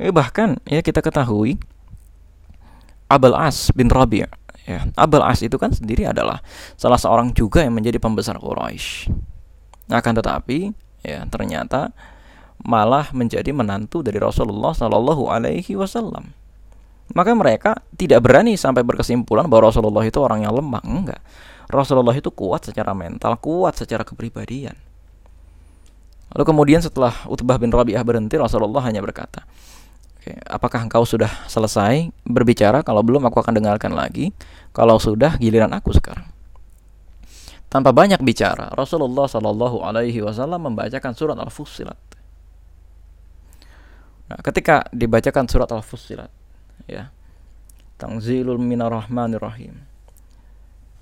Eh, 0.02 0.10
bahkan 0.10 0.58
ya 0.66 0.82
kita 0.82 0.98
ketahui 0.98 1.54
Abul 3.06 3.38
As 3.38 3.70
bin 3.70 3.86
Rabi' 3.86 4.26
ya 4.66 4.90
Abul 4.98 5.22
As 5.22 5.38
itu 5.46 5.54
kan 5.54 5.70
sendiri 5.70 6.10
adalah 6.10 6.42
salah 6.74 6.98
seorang 6.98 7.30
juga 7.30 7.62
yang 7.62 7.78
menjadi 7.78 8.02
pembesar 8.02 8.42
Quraisy. 8.42 9.14
Akan 9.94 10.18
tetapi 10.18 10.74
ya 11.06 11.22
ternyata 11.30 11.94
malah 12.64 13.12
menjadi 13.12 13.53
menantu 13.53 14.00
dari 14.00 14.16
Rasulullah 14.16 14.72
Shallallahu 14.72 15.29
Alaihi 15.29 15.77
Wasallam. 15.77 16.33
Maka 17.12 17.37
mereka 17.37 17.85
tidak 18.00 18.24
berani 18.24 18.57
sampai 18.57 18.81
berkesimpulan 18.81 19.44
bahwa 19.44 19.68
Rasulullah 19.68 20.00
itu 20.09 20.16
orang 20.24 20.48
yang 20.48 20.57
lemah, 20.57 20.81
enggak. 20.81 21.20
Rasulullah 21.68 22.16
itu 22.16 22.33
kuat 22.33 22.64
secara 22.64 22.96
mental, 22.96 23.37
kuat 23.37 23.77
secara 23.77 24.03
kepribadian. 24.03 24.72
Lalu 26.33 26.44
kemudian 26.48 26.81
setelah 26.81 27.12
Utbah 27.29 27.61
bin 27.61 27.68
Rabi'ah 27.68 28.00
berhenti, 28.00 28.40
Rasulullah 28.40 28.81
hanya 28.88 29.05
berkata, 29.05 29.44
apakah 30.48 30.88
engkau 30.88 31.05
sudah 31.05 31.29
selesai 31.46 32.09
berbicara? 32.24 32.81
Kalau 32.81 33.05
belum, 33.05 33.29
aku 33.29 33.44
akan 33.44 33.61
dengarkan 33.61 33.92
lagi. 33.92 34.33
Kalau 34.72 34.96
sudah, 34.96 35.37
giliran 35.37 35.70
aku 35.77 35.92
sekarang. 35.92 36.27
Tanpa 37.68 37.90
banyak 37.90 38.22
bicara, 38.22 38.70
Rasulullah 38.72 39.27
Shallallahu 39.27 39.83
Alaihi 39.83 40.22
Wasallam 40.22 40.72
membacakan 40.72 41.12
surat 41.14 41.35
Al-Fussilat. 41.35 41.98
Nah, 44.24 44.40
ketika 44.40 44.88
dibacakan 44.88 45.44
surat 45.48 45.68
Al-Fussilat, 45.68 46.32
ya, 46.88 47.12
Tangzilul 48.00 48.58
Minarrahmanir 48.58 49.40
Rahim 49.40 49.84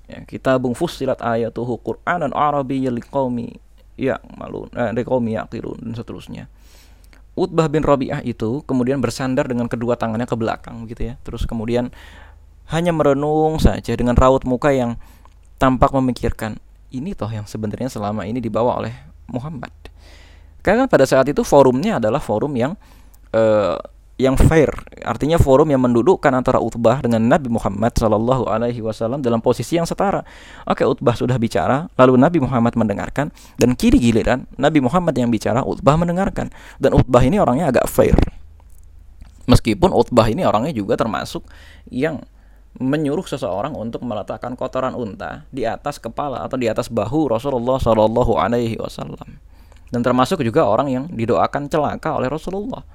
ya, 0.07 0.21
kitabung 0.27 0.77
fussilat 0.77 1.19
ayatuhu 1.23 1.81
Qur'anan 1.81 2.31
Arabiyyan 2.35 2.93
liqaumi 2.93 3.57
ya'malun 3.97 4.69
eh, 4.73 4.91
liqaumi 4.93 5.37
yaqilun 5.37 5.79
dan 5.81 5.93
seterusnya. 5.97 6.45
Utbah 7.33 7.65
bin 7.65 7.81
Rabi'ah 7.81 8.21
itu 8.21 8.61
kemudian 8.69 9.01
bersandar 9.01 9.49
dengan 9.49 9.65
kedua 9.65 9.97
tangannya 9.97 10.29
ke 10.29 10.37
belakang 10.37 10.85
gitu 10.85 11.13
ya. 11.13 11.13
Terus 11.25 11.49
kemudian 11.49 11.89
hanya 12.69 12.93
merenung 12.93 13.57
saja 13.57 13.97
dengan 13.97 14.13
raut 14.13 14.45
muka 14.45 14.69
yang 14.69 15.01
tampak 15.57 15.89
memikirkan 15.97 16.61
ini 16.93 17.17
toh 17.17 17.29
yang 17.33 17.49
sebenarnya 17.49 17.89
selama 17.89 18.29
ini 18.29 18.37
dibawa 18.37 18.77
oleh 18.77 18.93
Muhammad. 19.25 19.73
Karena 20.61 20.85
pada 20.85 21.09
saat 21.09 21.25
itu 21.25 21.41
forumnya 21.41 21.97
adalah 21.97 22.21
forum 22.21 22.53
yang 22.53 22.77
uh, 23.33 23.75
yang 24.21 24.37
fair, 24.37 24.69
artinya 25.01 25.41
forum 25.41 25.73
yang 25.73 25.81
mendudukkan 25.81 26.29
antara 26.29 26.61
Utbah 26.61 27.01
dengan 27.01 27.25
Nabi 27.25 27.49
Muhammad 27.49 27.97
Shallallahu 27.97 28.45
Alaihi 28.45 28.79
Wasallam 28.85 29.25
dalam 29.25 29.41
posisi 29.41 29.73
yang 29.73 29.89
setara. 29.89 30.21
Oke, 30.69 30.85
Utbah 30.85 31.17
sudah 31.17 31.35
bicara, 31.41 31.89
lalu 31.97 32.21
Nabi 32.21 32.37
Muhammad 32.37 32.77
mendengarkan, 32.77 33.33
dan 33.57 33.73
kiri 33.73 33.97
giliran 33.97 34.45
Nabi 34.53 34.85
Muhammad 34.85 35.17
yang 35.17 35.33
bicara, 35.33 35.65
Utbah 35.65 35.97
mendengarkan, 35.97 36.53
dan 36.77 36.93
Utbah 36.93 37.25
ini 37.25 37.41
orangnya 37.41 37.73
agak 37.73 37.89
fair. 37.89 38.13
Meskipun 39.49 39.89
Utbah 39.89 40.29
ini 40.29 40.45
orangnya 40.45 40.71
juga 40.77 40.93
termasuk 40.93 41.43
yang 41.89 42.21
menyuruh 42.77 43.25
seseorang 43.25 43.73
untuk 43.73 44.05
meletakkan 44.05 44.53
kotoran 44.53 44.93
unta 44.93 45.45
di 45.49 45.65
atas 45.65 45.97
kepala 45.97 46.45
atau 46.45 46.57
di 46.57 46.69
atas 46.69 46.85
bahu 46.85 47.33
Rasulullah 47.33 47.81
Shallallahu 47.81 48.37
Alaihi 48.37 48.77
Wasallam, 48.77 49.41
dan 49.89 50.01
termasuk 50.05 50.37
juga 50.45 50.69
orang 50.69 50.87
yang 50.93 51.03
didoakan 51.09 51.65
celaka 51.65 52.13
oleh 52.13 52.29
Rasulullah. 52.29 52.85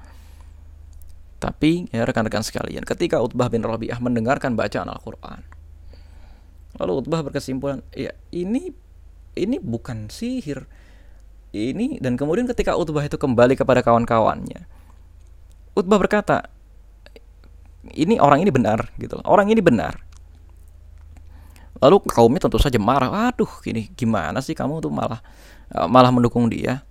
Tapi 1.39 1.87
ya 1.95 2.03
rekan-rekan 2.03 2.43
sekalian, 2.43 2.83
ketika 2.83 3.23
Utbah 3.23 3.47
bin 3.47 3.63
Rabi'ah 3.63 4.03
mendengarkan 4.03 4.59
bacaan 4.59 4.91
Al-Qur'an, 4.91 5.47
lalu 6.75 6.99
Utbah 6.99 7.23
berkesimpulan, 7.23 7.79
ya 7.95 8.11
ini 8.35 8.75
ini 9.39 9.55
bukan 9.57 10.11
sihir. 10.11 10.67
Ini 11.49 11.97
dan 12.03 12.19
kemudian 12.19 12.45
ketika 12.45 12.75
Utbah 12.75 13.07
itu 13.07 13.15
kembali 13.15 13.55
kepada 13.55 13.79
kawan-kawannya, 13.79 14.67
Utbah 15.79 15.95
berkata, 15.95 16.51
ini 17.95 18.19
orang 18.19 18.43
ini 18.43 18.51
benar 18.51 18.91
gitu. 18.99 19.17
Orang 19.23 19.47
ini 19.47 19.63
benar. 19.63 19.95
Lalu 21.79 22.03
kaumnya 22.11 22.43
tentu 22.43 22.59
saja 22.59 22.75
marah. 22.75 23.31
Aduh, 23.31 23.49
ini 23.63 23.87
gimana 23.95 24.43
sih 24.43 24.51
kamu 24.51 24.83
tuh 24.83 24.91
malah 24.91 25.23
malah 25.87 26.11
mendukung 26.11 26.51
dia? 26.51 26.83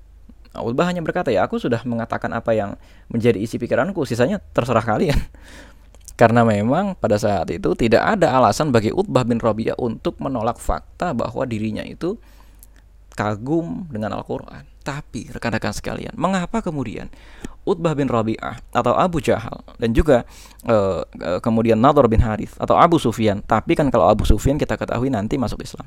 Utbah 0.62 0.88
hanya 0.88 1.05
berkata, 1.05 1.29
ya 1.29 1.44
aku 1.44 1.61
sudah 1.61 1.83
mengatakan 1.85 2.33
apa 2.35 2.55
yang 2.55 2.75
menjadi 3.11 3.38
isi 3.38 3.59
pikiranku, 3.59 4.03
sisanya 4.09 4.40
terserah 4.53 4.85
kalian. 4.85 5.18
Karena 6.21 6.42
memang 6.42 6.99
pada 6.99 7.14
saat 7.14 7.47
itu 7.55 7.79
tidak 7.79 8.03
ada 8.03 8.35
alasan 8.35 8.75
bagi 8.75 8.90
Utbah 8.90 9.23
bin 9.23 9.38
Rabi'ah 9.38 9.79
untuk 9.79 10.18
menolak 10.18 10.59
fakta 10.59 11.14
bahwa 11.14 11.47
dirinya 11.47 11.87
itu 11.87 12.18
kagum 13.14 13.87
dengan 13.90 14.18
Al-Quran. 14.18 14.66
Tapi 14.83 15.31
rekan-rekan 15.31 15.71
sekalian, 15.71 16.18
mengapa 16.18 16.59
kemudian 16.59 17.07
Utbah 17.66 17.92
bin 17.92 18.09
Rabi'ah 18.09 18.62
atau 18.73 18.97
Abu 18.97 19.21
Jahal 19.21 19.61
dan 19.77 19.92
juga 19.92 20.25
uh, 20.64 21.05
kemudian 21.44 21.77
Nador 21.77 22.09
bin 22.09 22.25
Harith 22.25 22.57
atau 22.57 22.79
Abu 22.79 22.97
Sufyan, 22.97 23.44
tapi 23.44 23.77
kan 23.77 23.92
kalau 23.92 24.09
Abu 24.09 24.25
Sufyan 24.25 24.57
kita 24.57 24.81
ketahui 24.81 25.12
nanti 25.12 25.37
masuk 25.37 25.61
Islam. 25.61 25.85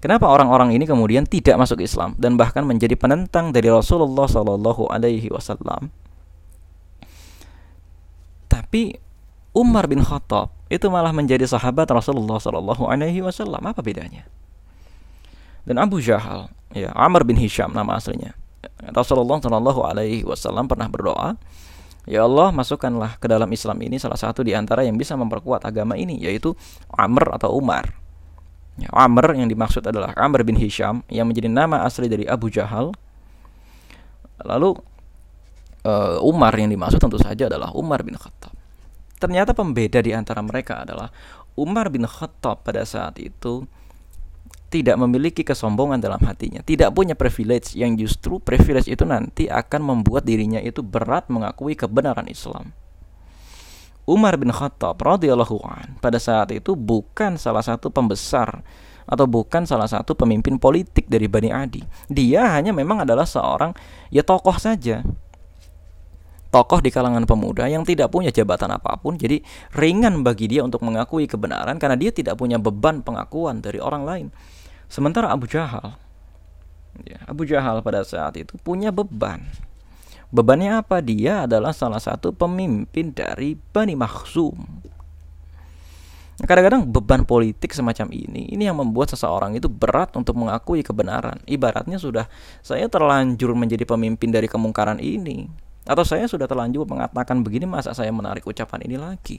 Kenapa 0.00 0.32
orang-orang 0.32 0.72
ini 0.72 0.88
kemudian 0.88 1.28
tidak 1.28 1.60
masuk 1.60 1.84
Islam 1.84 2.16
dan 2.16 2.40
bahkan 2.40 2.64
menjadi 2.64 2.96
penentang 2.96 3.52
dari 3.52 3.68
Rasulullah 3.68 4.24
Shallallahu 4.24 4.88
Alaihi 4.88 5.28
Wasallam? 5.28 5.92
Tapi 8.48 8.96
Umar 9.52 9.84
bin 9.84 10.00
Khattab 10.00 10.56
itu 10.72 10.88
malah 10.88 11.12
menjadi 11.12 11.44
sahabat 11.44 11.84
Rasulullah 11.92 12.40
Shallallahu 12.40 12.88
Alaihi 12.88 13.20
Wasallam. 13.20 13.60
Apa 13.60 13.84
bedanya? 13.84 14.24
Dan 15.68 15.76
Abu 15.76 16.00
Jahal, 16.00 16.48
ya 16.72 16.88
Amr 16.96 17.28
bin 17.28 17.36
Hisham 17.36 17.76
nama 17.76 18.00
aslinya. 18.00 18.32
Rasulullah 18.80 19.36
Shallallahu 19.36 19.84
Alaihi 19.84 20.24
Wasallam 20.24 20.64
pernah 20.64 20.88
berdoa, 20.88 21.36
Ya 22.08 22.24
Allah, 22.24 22.48
masukkanlah 22.48 23.20
ke 23.20 23.28
dalam 23.28 23.52
Islam 23.52 23.76
ini 23.84 24.00
salah 24.00 24.16
satu 24.16 24.40
di 24.40 24.56
antara 24.56 24.80
yang 24.80 24.96
bisa 24.96 25.12
memperkuat 25.20 25.68
agama 25.68 26.00
ini, 26.00 26.16
yaitu 26.16 26.56
Amr 26.88 27.36
atau 27.36 27.52
Umar. 27.52 27.99
Ya, 28.78 28.88
Amr 28.94 29.34
yang 29.34 29.50
dimaksud 29.50 29.82
adalah 29.82 30.14
Amr 30.14 30.46
bin 30.46 30.54
Hisham 30.54 31.02
yang 31.10 31.26
menjadi 31.26 31.50
nama 31.50 31.82
asli 31.82 32.06
dari 32.06 32.28
Abu 32.28 32.52
Jahal. 32.52 32.94
Lalu 34.40 34.78
uh, 35.84 36.20
Umar 36.22 36.54
yang 36.56 36.70
dimaksud 36.70 37.00
tentu 37.00 37.18
saja 37.20 37.48
adalah 37.50 37.74
Umar 37.74 38.06
bin 38.06 38.16
Khattab. 38.16 38.54
Ternyata 39.20 39.52
pembeda 39.52 40.00
di 40.00 40.16
antara 40.16 40.40
mereka 40.40 40.80
adalah 40.80 41.12
Umar 41.58 41.92
bin 41.92 42.08
Khattab 42.08 42.64
pada 42.64 42.86
saat 42.88 43.20
itu 43.20 43.68
tidak 44.70 44.96
memiliki 45.02 45.42
kesombongan 45.42 45.98
dalam 45.98 46.22
hatinya, 46.22 46.62
tidak 46.62 46.94
punya 46.94 47.18
privilege 47.18 47.74
yang 47.74 47.98
justru 47.98 48.38
privilege 48.38 48.86
itu 48.86 49.02
nanti 49.02 49.50
akan 49.50 49.82
membuat 49.82 50.22
dirinya 50.22 50.62
itu 50.62 50.80
berat 50.80 51.26
mengakui 51.26 51.74
kebenaran 51.74 52.30
Islam. 52.30 52.70
Umar 54.10 54.34
bin 54.34 54.50
Khattab 54.50 54.98
radhiyallahu 54.98 55.62
an 55.62 55.94
pada 56.02 56.18
saat 56.18 56.50
itu 56.50 56.74
bukan 56.74 57.38
salah 57.38 57.62
satu 57.62 57.94
pembesar 57.94 58.66
atau 59.06 59.26
bukan 59.30 59.62
salah 59.70 59.86
satu 59.86 60.18
pemimpin 60.18 60.58
politik 60.58 61.06
dari 61.06 61.30
Bani 61.30 61.54
Adi. 61.54 61.78
Dia 62.10 62.58
hanya 62.58 62.74
memang 62.74 63.06
adalah 63.06 63.22
seorang 63.22 63.70
ya 64.10 64.26
tokoh 64.26 64.58
saja. 64.58 65.06
Tokoh 66.50 66.82
di 66.82 66.90
kalangan 66.90 67.22
pemuda 67.22 67.70
yang 67.70 67.86
tidak 67.86 68.10
punya 68.10 68.34
jabatan 68.34 68.74
apa 68.74 68.98
pun, 68.98 69.14
jadi 69.14 69.38
ringan 69.78 70.26
bagi 70.26 70.50
dia 70.50 70.66
untuk 70.66 70.82
mengakui 70.82 71.30
kebenaran 71.30 71.78
karena 71.78 71.94
dia 71.94 72.10
tidak 72.10 72.34
punya 72.34 72.58
beban 72.58 73.06
pengakuan 73.06 73.62
dari 73.62 73.78
orang 73.78 74.02
lain. 74.02 74.26
Sementara 74.90 75.30
Abu 75.30 75.46
Jahal, 75.46 75.94
ya, 77.06 77.22
Abu 77.30 77.46
Jahal 77.46 77.78
pada 77.86 78.02
saat 78.02 78.34
itu 78.34 78.58
punya 78.58 78.90
beban 78.90 79.46
Bebannya 80.30 80.78
apa? 80.78 81.02
Dia 81.02 81.44
adalah 81.50 81.74
salah 81.74 81.98
satu 81.98 82.30
pemimpin 82.30 83.10
dari 83.10 83.58
Bani 83.58 83.98
Makhzum, 83.98 84.54
Kadang-kadang 86.40 86.88
beban 86.88 87.28
politik 87.28 87.76
semacam 87.76 88.08
ini, 88.16 88.48
ini 88.48 88.64
yang 88.64 88.80
membuat 88.80 89.12
seseorang 89.12 89.52
itu 89.60 89.68
berat 89.68 90.16
untuk 90.16 90.40
mengakui 90.40 90.80
kebenaran. 90.80 91.36
Ibaratnya 91.44 92.00
sudah 92.00 92.32
saya 92.64 92.88
terlanjur 92.88 93.52
menjadi 93.52 93.84
pemimpin 93.84 94.32
dari 94.32 94.48
kemungkaran 94.48 95.04
ini, 95.04 95.44
atau 95.84 96.00
saya 96.00 96.24
sudah 96.24 96.48
terlanjur 96.48 96.88
mengatakan 96.88 97.44
begini, 97.44 97.68
masa 97.68 97.92
saya 97.92 98.08
menarik 98.08 98.40
ucapan 98.48 98.80
ini 98.88 98.96
lagi? 98.96 99.36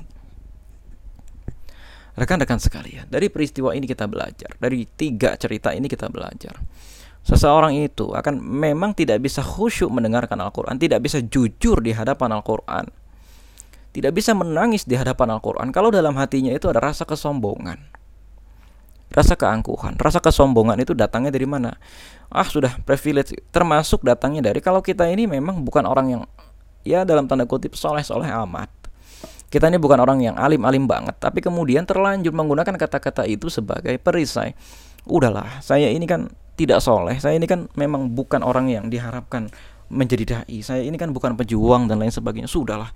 Rekan-rekan 2.14 2.62
sekalian, 2.62 3.10
dari 3.10 3.34
peristiwa 3.34 3.74
ini 3.74 3.90
kita 3.90 4.06
belajar, 4.06 4.54
dari 4.62 4.86
tiga 4.86 5.34
cerita 5.42 5.74
ini 5.74 5.90
kita 5.90 6.06
belajar. 6.06 6.54
Seseorang 7.22 7.78
itu 7.78 8.12
akan 8.12 8.42
memang 8.42 8.98
tidak 8.98 9.22
bisa 9.22 9.46
khusyuk 9.46 9.94
mendengarkan 9.94 10.42
Al-Quran, 10.42 10.82
tidak 10.82 11.06
bisa 11.06 11.22
jujur 11.22 11.80
di 11.80 11.94
hadapan 11.94 12.34
Al-Quran 12.34 12.90
tidak 13.92 14.16
bisa 14.16 14.32
menangis 14.32 14.88
di 14.88 14.96
hadapan 14.96 15.36
Al-Quran 15.36 15.70
kalau 15.76 15.92
dalam 15.92 16.16
hatinya 16.16 16.52
itu 16.56 16.72
ada 16.72 16.80
rasa 16.80 17.04
kesombongan. 17.04 17.80
Rasa 19.12 19.36
keangkuhan, 19.36 20.00
rasa 20.00 20.24
kesombongan 20.24 20.80
itu 20.80 20.96
datangnya 20.96 21.36
dari 21.36 21.44
mana? 21.44 21.76
Ah 22.32 22.48
sudah 22.48 22.80
privilege, 22.88 23.36
termasuk 23.52 24.08
datangnya 24.08 24.48
dari 24.48 24.64
kalau 24.64 24.80
kita 24.80 25.04
ini 25.12 25.28
memang 25.28 25.68
bukan 25.68 25.84
orang 25.84 26.08
yang 26.08 26.22
ya 26.88 27.04
dalam 27.04 27.28
tanda 27.28 27.44
kutip 27.44 27.76
soleh-soleh 27.76 28.32
amat. 28.48 28.72
Kita 29.52 29.68
ini 29.68 29.76
bukan 29.76 30.00
orang 30.00 30.24
yang 30.24 30.40
alim-alim 30.40 30.88
banget, 30.88 31.20
tapi 31.20 31.44
kemudian 31.44 31.84
terlanjur 31.84 32.32
menggunakan 32.32 32.72
kata-kata 32.80 33.28
itu 33.28 33.52
sebagai 33.52 34.00
perisai. 34.00 34.56
Udahlah, 35.10 35.62
saya 35.66 35.90
ini 35.90 36.06
kan 36.06 36.30
tidak 36.60 36.84
soleh, 36.84 37.18
saya 37.18 37.38
ini 37.40 37.50
kan 37.50 37.72
memang 37.74 38.14
bukan 38.14 38.46
orang 38.46 38.70
yang 38.70 38.90
diharapkan 38.92 39.50
menjadi 39.92 40.24
dai, 40.46 40.62
saya 40.62 40.86
ini 40.86 40.96
kan 40.96 41.12
bukan 41.12 41.34
pejuang 41.36 41.90
dan 41.90 42.00
lain 42.00 42.14
sebagainya. 42.14 42.48
Sudahlah, 42.48 42.94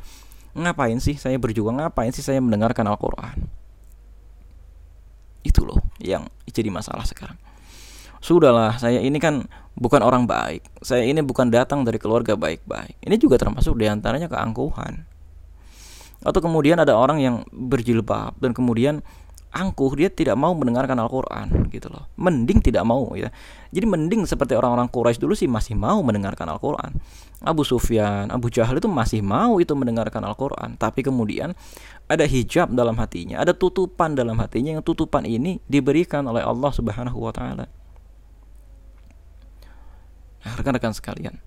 Ngapain 0.55 0.95
sih 1.03 1.19
saya 1.19 1.35
berjuang? 1.35 1.83
Ngapain 1.83 2.15
sih 2.15 2.23
saya 2.23 2.39
mendengarkan 2.39 2.87
Al-Quran? 2.87 3.35
Itu 5.43 5.67
loh 5.67 5.83
yang 5.99 6.31
jadi 6.47 6.71
masalah 6.71 7.03
sekarang. 7.03 7.35
Sudahlah, 8.23 8.79
saya 8.79 9.03
ini 9.03 9.19
kan 9.19 9.51
bukan 9.75 9.99
orang 9.99 10.23
baik. 10.23 10.63
Saya 10.79 11.03
ini 11.03 11.19
bukan 11.19 11.51
datang 11.51 11.83
dari 11.83 11.99
keluarga 11.99 12.39
baik-baik. 12.39 13.03
Ini 13.03 13.15
juga 13.19 13.35
termasuk 13.35 13.75
di 13.75 13.85
antaranya 13.85 14.31
keangkuhan. 14.31 15.03
Atau 16.23 16.39
kemudian 16.39 16.79
ada 16.79 16.95
orang 16.95 17.19
yang 17.19 17.35
berjilbab 17.51 18.39
dan 18.39 18.55
kemudian 18.55 19.03
angkuh 19.55 19.95
dia 19.95 20.11
tidak 20.11 20.35
mau 20.35 20.51
mendengarkan 20.51 20.99
Al-Quran 20.99 21.71
gitu 21.71 21.87
loh. 21.87 22.11
Mending 22.19 22.59
tidak 22.59 22.83
mau 22.83 23.15
ya 23.15 23.31
jadi 23.71 23.87
mending 23.87 24.27
seperti 24.27 24.59
orang-orang 24.59 24.91
Quraisy 24.91 25.23
dulu 25.23 25.31
sih 25.31 25.47
masih 25.47 25.79
mau 25.79 26.03
mendengarkan 26.03 26.51
Al-Quran. 26.51 26.91
Abu 27.39 27.63
Sufyan 27.63 28.27
Abu 28.35 28.51
Jahal 28.51 28.83
itu 28.83 28.91
masih 28.91 29.23
mau 29.23 29.63
itu 29.63 29.71
mendengarkan 29.71 30.27
Al-Quran. 30.27 30.75
Tapi 30.75 31.07
kemudian 31.07 31.55
ada 32.11 32.27
hijab 32.27 32.75
dalam 32.75 32.99
hatinya 32.99 33.39
ada 33.39 33.55
tutupan 33.55 34.13
dalam 34.13 34.35
hatinya 34.43 34.75
yang 34.75 34.83
tutupan 34.83 35.23
ini 35.23 35.63
diberikan 35.71 36.27
oleh 36.27 36.43
Allah 36.43 36.75
Subhanahu 36.75 37.15
Wa 37.15 37.31
Taala. 37.31 37.65
Nah, 40.45 40.53
rekan-rekan 40.59 40.93
sekalian 40.93 41.41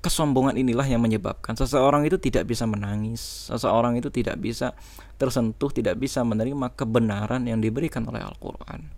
kesombongan 0.00 0.56
inilah 0.56 0.84
yang 0.88 1.04
menyebabkan 1.04 1.56
seseorang 1.56 2.08
itu 2.08 2.16
tidak 2.16 2.48
bisa 2.48 2.64
menangis, 2.64 3.48
seseorang 3.52 4.00
itu 4.00 4.08
tidak 4.08 4.40
bisa 4.40 4.72
tersentuh, 5.20 5.68
tidak 5.68 6.00
bisa 6.00 6.24
menerima 6.24 6.72
kebenaran 6.72 7.44
yang 7.44 7.60
diberikan 7.60 8.08
oleh 8.08 8.24
Al-Quran. 8.24 8.88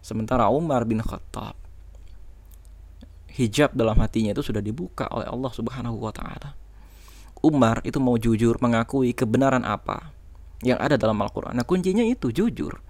Sementara 0.00 0.48
Umar 0.48 0.88
bin 0.88 1.04
Khattab, 1.04 1.54
hijab 3.36 3.76
dalam 3.76 4.00
hatinya 4.00 4.32
itu 4.32 4.40
sudah 4.40 4.64
dibuka 4.64 5.04
oleh 5.12 5.28
Allah 5.28 5.52
Subhanahu 5.52 6.00
wa 6.00 6.12
Ta'ala. 6.12 6.56
Umar 7.44 7.84
itu 7.84 8.00
mau 8.00 8.16
jujur 8.16 8.56
mengakui 8.64 9.12
kebenaran 9.12 9.60
apa 9.62 10.16
yang 10.64 10.80
ada 10.80 10.96
dalam 10.96 11.20
Al-Quran. 11.20 11.52
Nah, 11.52 11.68
kuncinya 11.68 12.00
itu 12.00 12.32
jujur. 12.32 12.80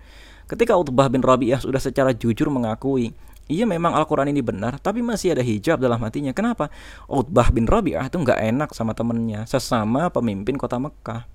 Ketika 0.46 0.78
Utbah 0.78 1.10
bin 1.10 1.26
Rabi'ah 1.26 1.58
sudah 1.58 1.82
secara 1.82 2.14
jujur 2.14 2.46
mengakui 2.46 3.10
Iya 3.46 3.62
memang 3.62 3.94
Al-Quran 3.94 4.34
ini 4.34 4.42
benar, 4.42 4.82
tapi 4.82 5.06
masih 5.06 5.38
ada 5.38 5.42
hijab 5.42 5.78
dalam 5.78 6.02
hatinya. 6.02 6.34
Kenapa? 6.34 6.66
Utbah 7.06 7.54
bin 7.54 7.70
Rabi'ah 7.70 8.10
itu 8.10 8.18
nggak 8.18 8.42
enak 8.42 8.70
sama 8.74 8.90
temennya, 8.90 9.46
sesama 9.46 10.10
pemimpin 10.10 10.58
kota 10.58 10.82
Mekah. 10.82 11.30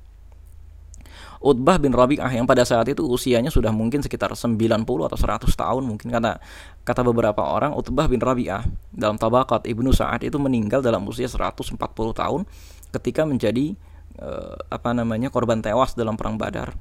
Utbah 1.42 1.82
bin 1.82 1.90
Rabi'ah 1.90 2.30
yang 2.36 2.46
pada 2.46 2.62
saat 2.62 2.86
itu 2.86 3.02
usianya 3.02 3.50
sudah 3.50 3.74
mungkin 3.74 4.06
sekitar 4.06 4.30
90 4.30 4.86
atau 4.86 5.18
100 5.18 5.50
tahun 5.50 5.84
mungkin 5.90 6.14
kata 6.14 6.38
kata 6.86 7.02
beberapa 7.02 7.42
orang 7.42 7.74
Utbah 7.74 8.06
bin 8.06 8.22
Rabi'ah 8.22 8.62
dalam 8.94 9.18
tabakat 9.18 9.66
Ibnu 9.66 9.90
Sa'ad 9.90 10.22
itu 10.22 10.38
meninggal 10.38 10.86
dalam 10.86 11.02
usia 11.10 11.26
140 11.26 11.74
tahun 12.14 12.46
ketika 12.94 13.26
menjadi 13.26 13.74
eh, 14.22 14.56
apa 14.70 14.94
namanya 14.94 15.34
korban 15.34 15.66
tewas 15.66 15.98
dalam 15.98 16.14
perang 16.14 16.38
Badar. 16.38 16.78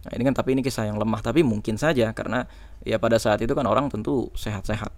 Nah, 0.00 0.12
ini 0.16 0.22
kan 0.24 0.32
tapi 0.32 0.56
ini 0.56 0.64
kisah 0.64 0.88
yang 0.88 0.96
lemah 0.96 1.20
tapi 1.20 1.44
mungkin 1.44 1.76
saja 1.76 2.08
karena 2.16 2.48
ya 2.80 2.96
pada 2.96 3.20
saat 3.20 3.44
itu 3.44 3.52
kan 3.52 3.68
orang 3.68 3.92
tentu 3.92 4.32
sehat-sehat. 4.32 4.88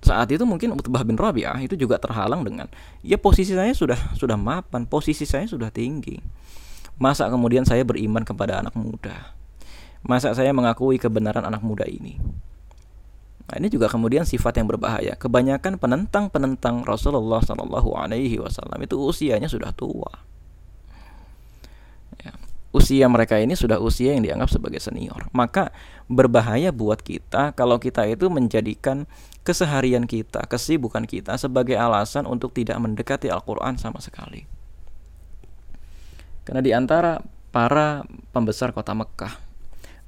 Saat 0.00 0.32
itu 0.32 0.44
mungkin 0.48 0.72
Utbah 0.76 1.04
bin 1.04 1.16
Rabi'ah 1.16 1.60
itu 1.60 1.76
juga 1.76 2.00
terhalang 2.00 2.40
dengan 2.44 2.68
ya 3.04 3.20
posisi 3.20 3.52
saya 3.52 3.72
sudah 3.72 3.96
sudah 4.16 4.36
mapan, 4.36 4.84
posisi 4.88 5.24
saya 5.24 5.44
sudah 5.48 5.68
tinggi. 5.72 6.20
Masa 7.00 7.32
kemudian 7.32 7.64
saya 7.64 7.80
beriman 7.84 8.24
kepada 8.24 8.60
anak 8.60 8.76
muda? 8.76 9.32
Masa 10.04 10.32
saya 10.36 10.52
mengakui 10.52 11.00
kebenaran 11.00 11.44
anak 11.44 11.64
muda 11.64 11.88
ini? 11.88 12.20
Nah, 13.48 13.56
ini 13.56 13.72
juga 13.72 13.88
kemudian 13.88 14.24
sifat 14.28 14.60
yang 14.60 14.68
berbahaya. 14.68 15.16
Kebanyakan 15.16 15.80
penentang-penentang 15.80 16.84
Rasulullah 16.84 17.40
Shallallahu 17.40 17.96
Alaihi 17.96 18.36
Wasallam 18.40 18.80
itu 18.84 19.00
usianya 19.00 19.48
sudah 19.48 19.72
tua 19.72 20.30
usia 22.70 23.10
mereka 23.10 23.38
ini 23.38 23.58
sudah 23.58 23.82
usia 23.82 24.14
yang 24.14 24.22
dianggap 24.22 24.50
sebagai 24.50 24.78
senior. 24.78 25.26
Maka 25.34 25.74
berbahaya 26.06 26.70
buat 26.70 27.02
kita 27.02 27.54
kalau 27.58 27.82
kita 27.82 28.06
itu 28.06 28.30
menjadikan 28.30 29.10
keseharian 29.42 30.06
kita, 30.06 30.46
kesibukan 30.46 31.06
kita 31.06 31.34
sebagai 31.34 31.74
alasan 31.74 32.30
untuk 32.30 32.54
tidak 32.54 32.78
mendekati 32.78 33.26
Al-Quran 33.26 33.78
sama 33.78 33.98
sekali. 33.98 34.46
Karena 36.46 36.62
di 36.62 36.70
antara 36.74 37.18
para 37.50 38.06
pembesar 38.30 38.70
kota 38.70 38.94
Mekah, 38.94 39.34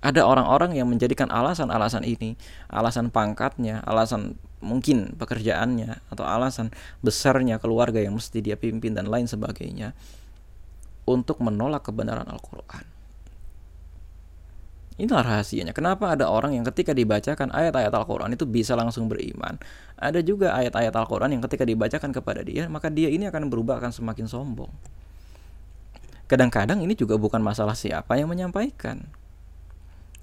ada 0.03 0.27
orang-orang 0.27 0.75
yang 0.75 0.91
menjadikan 0.91 1.31
alasan-alasan 1.31 2.03
ini, 2.03 2.35
alasan 2.67 3.15
pangkatnya, 3.15 3.87
alasan 3.87 4.35
mungkin 4.59 5.15
pekerjaannya, 5.15 6.11
atau 6.11 6.27
alasan 6.27 6.75
besarnya 7.03 7.63
keluarga 7.63 8.03
yang 8.03 8.19
mesti 8.19 8.43
dia 8.43 8.59
pimpin 8.59 8.99
dan 8.99 9.07
lain 9.07 9.31
sebagainya, 9.31 9.95
untuk 11.09 11.43
menolak 11.43 11.87
kebenaran 11.87 12.27
Al-Quran. 12.27 12.85
Inilah 15.01 15.25
rahasianya. 15.25 15.73
Kenapa 15.73 16.13
ada 16.13 16.29
orang 16.29 16.53
yang 16.53 16.69
ketika 16.69 16.93
dibacakan 16.93 17.49
ayat-ayat 17.49 17.91
Al-Quran 17.91 18.37
itu 18.37 18.45
bisa 18.45 18.77
langsung 18.77 19.09
beriman. 19.09 19.57
Ada 19.97 20.21
juga 20.21 20.53
ayat-ayat 20.53 20.93
Al-Quran 20.93 21.33
yang 21.39 21.43
ketika 21.49 21.65
dibacakan 21.65 22.13
kepada 22.13 22.45
dia, 22.45 22.69
maka 22.69 22.93
dia 22.93 23.09
ini 23.09 23.25
akan 23.27 23.49
berubah, 23.49 23.81
akan 23.81 23.91
semakin 23.91 24.29
sombong. 24.29 24.71
Kadang-kadang 26.29 26.85
ini 26.85 26.93
juga 26.93 27.17
bukan 27.17 27.41
masalah 27.41 27.73
siapa 27.73 28.15
yang 28.21 28.29
menyampaikan. 28.29 29.05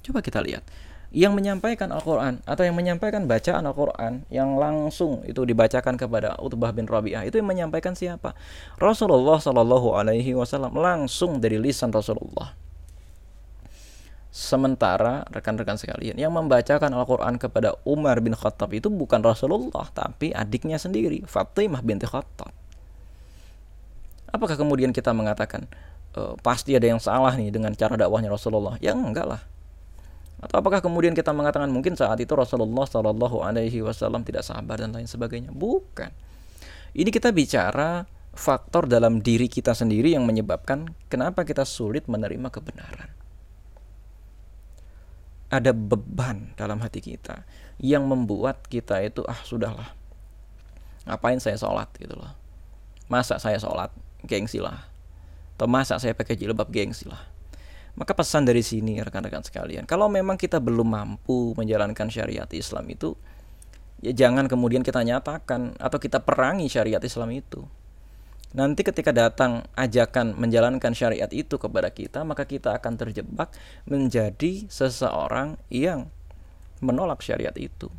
Coba 0.06 0.24
kita 0.24 0.40
lihat 0.42 0.64
yang 1.10 1.34
menyampaikan 1.34 1.90
Al-Quran 1.90 2.38
atau 2.46 2.62
yang 2.62 2.78
menyampaikan 2.78 3.26
bacaan 3.26 3.66
Al-Quran 3.66 4.30
yang 4.30 4.62
langsung 4.62 5.26
itu 5.26 5.42
dibacakan 5.42 5.98
kepada 5.98 6.38
Utbah 6.38 6.70
bin 6.70 6.86
Rabi'ah 6.86 7.26
itu 7.26 7.42
yang 7.42 7.50
menyampaikan 7.50 7.98
siapa? 7.98 8.38
Rasulullah 8.78 9.42
Shallallahu 9.42 9.98
Alaihi 9.98 10.38
Wasallam 10.38 10.78
langsung 10.78 11.42
dari 11.42 11.58
lisan 11.58 11.90
Rasulullah. 11.90 12.54
Sementara 14.30 15.26
rekan-rekan 15.34 15.82
sekalian 15.82 16.14
yang 16.14 16.30
membacakan 16.30 16.94
Al-Quran 16.94 17.42
kepada 17.42 17.74
Umar 17.82 18.22
bin 18.22 18.38
Khattab 18.38 18.70
itu 18.78 18.94
bukan 18.94 19.26
Rasulullah 19.26 19.90
tapi 19.90 20.30
adiknya 20.30 20.78
sendiri 20.78 21.26
Fatimah 21.26 21.82
binti 21.82 22.06
Khattab. 22.06 22.54
Apakah 24.30 24.54
kemudian 24.54 24.94
kita 24.94 25.10
mengatakan 25.10 25.66
e, 26.14 26.38
pasti 26.46 26.78
ada 26.78 26.86
yang 26.86 27.02
salah 27.02 27.34
nih 27.34 27.50
dengan 27.50 27.74
cara 27.74 27.98
dakwahnya 27.98 28.30
Rasulullah? 28.30 28.78
Ya 28.78 28.94
enggak 28.94 29.26
lah 29.26 29.42
atau 30.40 30.64
apakah 30.64 30.80
kemudian 30.80 31.12
kita 31.12 31.36
mengatakan 31.36 31.68
mungkin 31.68 32.00
saat 32.00 32.16
itu 32.24 32.32
Rasulullah 32.32 32.88
Shallallahu 32.88 33.44
Alaihi 33.44 33.84
Wasallam 33.84 34.24
tidak 34.24 34.48
sabar 34.48 34.80
dan 34.80 34.96
lain 34.96 35.04
sebagainya? 35.04 35.52
Bukan. 35.52 36.08
Ini 36.96 37.10
kita 37.12 37.36
bicara 37.36 38.08
faktor 38.32 38.88
dalam 38.88 39.20
diri 39.20 39.52
kita 39.52 39.76
sendiri 39.76 40.16
yang 40.16 40.24
menyebabkan 40.24 40.96
kenapa 41.12 41.44
kita 41.44 41.68
sulit 41.68 42.08
menerima 42.08 42.48
kebenaran. 42.48 43.12
Ada 45.52 45.76
beban 45.76 46.56
dalam 46.56 46.80
hati 46.80 47.04
kita 47.04 47.44
yang 47.84 48.08
membuat 48.08 48.64
kita 48.72 49.04
itu 49.04 49.26
ah 49.28 49.40
sudahlah 49.44 49.92
ngapain 51.10 51.42
saya 51.42 51.58
sholat 51.60 51.90
gitu 52.00 52.16
loh. 52.16 52.32
Masa 53.10 53.42
saya 53.42 53.58
sholat 53.58 53.90
gengsi 54.24 54.62
lah. 54.62 54.88
Atau 55.58 55.66
masa 55.68 55.98
saya 56.00 56.16
pakai 56.16 56.38
jilbab 56.40 56.70
gengsi 56.72 57.10
lah 57.10 57.39
maka 58.00 58.16
pesan 58.16 58.48
dari 58.48 58.64
sini 58.64 58.96
rekan-rekan 59.04 59.44
sekalian, 59.44 59.84
kalau 59.84 60.08
memang 60.08 60.40
kita 60.40 60.64
belum 60.64 60.88
mampu 60.88 61.52
menjalankan 61.60 62.08
syariat 62.08 62.48
Islam 62.56 62.88
itu, 62.88 63.12
ya 64.00 64.16
jangan 64.16 64.48
kemudian 64.48 64.88
kita 64.88 65.04
nyatakan 65.04 65.76
atau 65.76 66.00
kita 66.00 66.24
perangi 66.24 66.72
syariat 66.72 67.04
Islam 67.04 67.36
itu. 67.36 67.68
Nanti 68.56 68.82
ketika 68.88 69.12
datang 69.12 69.68
ajakan 69.76 70.34
menjalankan 70.40 70.96
syariat 70.96 71.28
itu 71.30 71.60
kepada 71.60 71.92
kita, 71.92 72.24
maka 72.24 72.48
kita 72.48 72.72
akan 72.80 72.96
terjebak 72.96 73.52
menjadi 73.84 74.66
seseorang 74.72 75.60
yang 75.68 76.08
menolak 76.80 77.20
syariat 77.20 77.54
itu. 77.60 77.92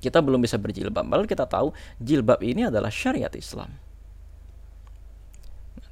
Kita 0.00 0.24
belum 0.24 0.40
bisa 0.40 0.56
berjilbab, 0.56 1.04
padahal 1.04 1.28
kita 1.28 1.44
tahu 1.44 1.76
jilbab 2.00 2.40
ini 2.40 2.72
adalah 2.72 2.88
syariat 2.88 3.30
Islam. 3.36 3.70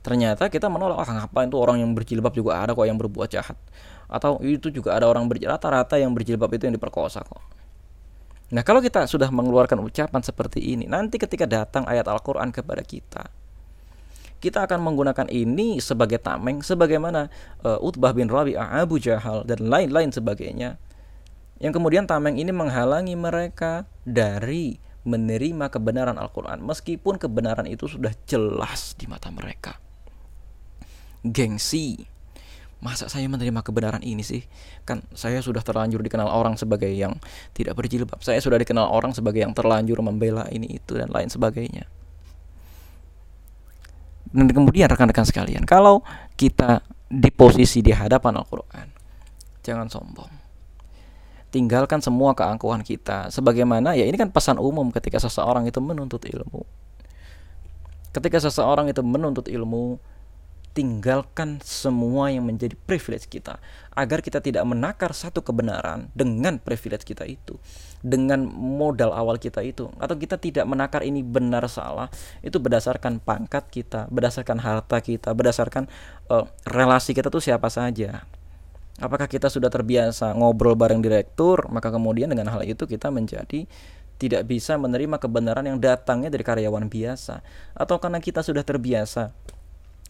Ternyata 0.05 0.53
kita 0.53 0.69
menolak, 0.69 1.01
ah 1.01 1.09
ngapain 1.25 1.49
tuh 1.49 1.65
orang 1.65 1.81
yang 1.81 1.97
berjilbab 1.97 2.37
juga 2.37 2.61
ada 2.61 2.77
kok 2.77 2.85
yang 2.85 3.01
berbuat 3.01 3.33
jahat. 3.33 3.57
Atau 4.05 4.37
itu 4.45 4.69
juga 4.69 4.93
ada 4.93 5.09
orang 5.09 5.25
rata-rata 5.25 5.97
yang 5.97 6.13
berjilbab 6.13 6.53
itu 6.53 6.69
yang 6.69 6.77
diperkosa 6.77 7.25
kok. 7.25 7.41
Nah 8.53 8.61
kalau 8.61 8.85
kita 8.85 9.09
sudah 9.09 9.33
mengeluarkan 9.33 9.81
ucapan 9.81 10.21
seperti 10.21 10.61
ini, 10.61 10.85
nanti 10.85 11.17
ketika 11.17 11.49
datang 11.49 11.89
ayat 11.89 12.05
Al-Quran 12.05 12.53
kepada 12.53 12.85
kita, 12.85 13.33
kita 14.45 14.69
akan 14.69 14.85
menggunakan 14.85 15.25
ini 15.33 15.81
sebagai 15.81 16.21
tameng, 16.21 16.61
sebagaimana 16.61 17.33
uh, 17.65 17.81
Utbah 17.81 18.13
bin 18.13 18.29
Rabi'ah, 18.29 18.77
Abu 18.85 19.01
Jahal, 19.01 19.49
dan 19.49 19.65
lain-lain 19.65 20.13
sebagainya. 20.13 20.77
Yang 21.65 21.81
kemudian 21.81 22.05
tameng 22.05 22.37
ini 22.37 22.53
menghalangi 22.53 23.17
mereka 23.17 23.89
dari 24.05 24.77
menerima 25.09 25.73
kebenaran 25.73 26.21
Al-Quran, 26.21 26.61
meskipun 26.61 27.17
kebenaran 27.17 27.65
itu 27.65 27.89
sudah 27.89 28.13
jelas 28.29 28.93
di 29.01 29.09
mata 29.09 29.33
mereka. 29.33 29.81
Gengsi, 31.25 32.05
masa 32.85 33.09
saya 33.09 33.25
menerima 33.33 33.65
kebenaran 33.65 34.05
ini 34.05 34.21
sih? 34.21 34.45
Kan 34.85 35.01
saya 35.17 35.41
sudah 35.41 35.65
terlanjur 35.65 36.05
dikenal 36.05 36.29
orang 36.29 36.61
sebagai 36.61 36.93
yang 36.93 37.17
tidak 37.57 37.81
berjilbab. 37.81 38.21
Saya 38.21 38.45
sudah 38.45 38.61
dikenal 38.61 38.93
orang 38.93 39.17
sebagai 39.17 39.41
yang 39.41 39.57
terlanjur 39.57 40.05
membela 40.05 40.45
ini 40.53 40.77
itu 40.77 41.01
dan 41.01 41.09
lain 41.09 41.33
sebagainya. 41.33 41.89
Dan 44.35 44.51
kemudian 44.51 44.91
rekan-rekan 44.91 45.25
sekalian 45.25 45.65
kalau 45.65 46.05
kita 46.35 46.85
di 47.07 47.31
posisi 47.31 47.81
di 47.81 47.95
hadapan 47.95 48.43
Al-Quran 48.43 48.89
jangan 49.65 49.89
sombong. 49.89 50.29
Tinggalkan 51.49 52.05
semua 52.05 52.37
keangkuhan 52.37 52.85
kita. 52.85 53.33
Sebagaimana 53.33 53.97
ya 53.97 54.05
ini 54.05 54.19
kan 54.19 54.29
pesan 54.29 54.61
umum 54.61 54.93
ketika 54.93 55.17
seseorang 55.23 55.65
itu 55.65 55.81
menuntut 55.81 56.27
ilmu. 56.29 56.67
Ketika 58.13 58.43
seseorang 58.43 58.91
itu 58.93 59.01
menuntut 59.01 59.49
ilmu 59.49 59.99
tinggalkan 60.75 61.63
semua 61.63 62.35
yang 62.35 62.51
menjadi 62.51 62.75
privilege 62.75 63.31
kita 63.31 63.63
agar 63.95 64.19
kita 64.19 64.43
tidak 64.43 64.67
menakar 64.67 65.15
satu 65.15 65.41
kebenaran 65.41 66.11
dengan 66.19 66.59
privilege 66.59 67.07
kita 67.07 67.23
itu 67.25 67.55
dengan 68.03 68.43
modal 68.51 69.15
awal 69.15 69.39
kita 69.39 69.63
itu. 69.63 69.89
Atau 70.03 70.19
kita 70.19 70.37
tidak 70.37 70.67
menakar 70.67 71.07
ini 71.07 71.23
benar 71.23 71.65
salah 71.71 72.11
itu 72.43 72.59
berdasarkan 72.59 73.23
pangkat 73.23 73.71
kita 73.71 74.11
berdasarkan 74.11 74.59
harta 74.61 74.99
kita 74.99 75.31
berdasarkan 75.31 75.87
uh, 76.29 76.45
relasi 76.67 77.15
kita 77.15 77.31
tuh 77.31 77.41
siapa 77.41 77.71
saja. 77.71 78.27
Apakah 78.99 79.31
kita 79.31 79.47
sudah 79.47 79.71
terbiasa 79.71 80.35
ngobrol 80.35 80.75
bareng 80.75 80.99
direktur 80.99 81.71
maka 81.71 81.95
kemudian 81.95 82.27
dengan 82.31 82.51
hal 82.51 82.67
itu 82.67 82.83
kita 82.85 83.15
menjadi 83.15 83.67
tidak 84.15 84.47
bisa 84.47 84.79
menerima 84.79 85.19
kebenaran 85.19 85.67
yang 85.67 85.79
datangnya 85.79 86.31
dari 86.31 86.43
karyawan 86.47 86.87
biasa. 86.87 87.43
Atau 87.75 87.99
karena 87.99 88.23
kita 88.23 88.47
sudah 88.47 88.63
terbiasa 88.63 89.35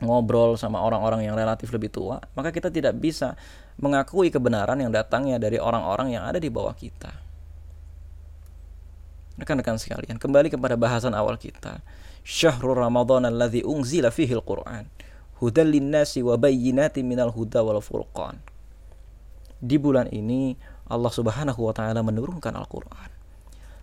ngobrol 0.05 0.57
sama 0.61 0.81
orang-orang 0.81 1.27
yang 1.27 1.35
relatif 1.35 1.73
lebih 1.73 1.91
tua, 1.91 2.21
maka 2.37 2.53
kita 2.53 2.69
tidak 2.69 2.97
bisa 3.01 3.35
mengakui 3.81 4.31
kebenaran 4.31 4.79
yang 4.79 4.93
datangnya 4.93 5.41
dari 5.41 5.59
orang-orang 5.59 6.15
yang 6.15 6.25
ada 6.25 6.39
di 6.39 6.49
bawah 6.53 6.77
kita. 6.77 7.11
Rekan-rekan 9.35 9.81
sekalian, 9.81 10.17
kembali 10.21 10.53
kepada 10.53 10.79
bahasan 10.79 11.11
awal 11.11 11.35
kita. 11.35 11.83
Syahrul 12.23 12.79
Ramadan 12.79 13.27
alladzi 13.27 13.67
unzila 13.67 14.15
fihi 14.15 14.31
al-Qur'an. 14.31 14.87
Hudal 15.43 15.75
linnasi 15.75 16.23
wa 16.23 16.39
bayyinatin 16.39 17.03
minal 17.03 17.35
huda 17.35 17.61
wal 17.67 17.83
furqan. 17.83 18.39
Di 19.59 19.75
bulan 19.77 20.07
ini 20.15 20.55
Allah 20.87 21.11
Subhanahu 21.11 21.67
wa 21.67 21.75
taala 21.75 22.05
menurunkan 22.05 22.53
Al-Qur'an 22.55 23.11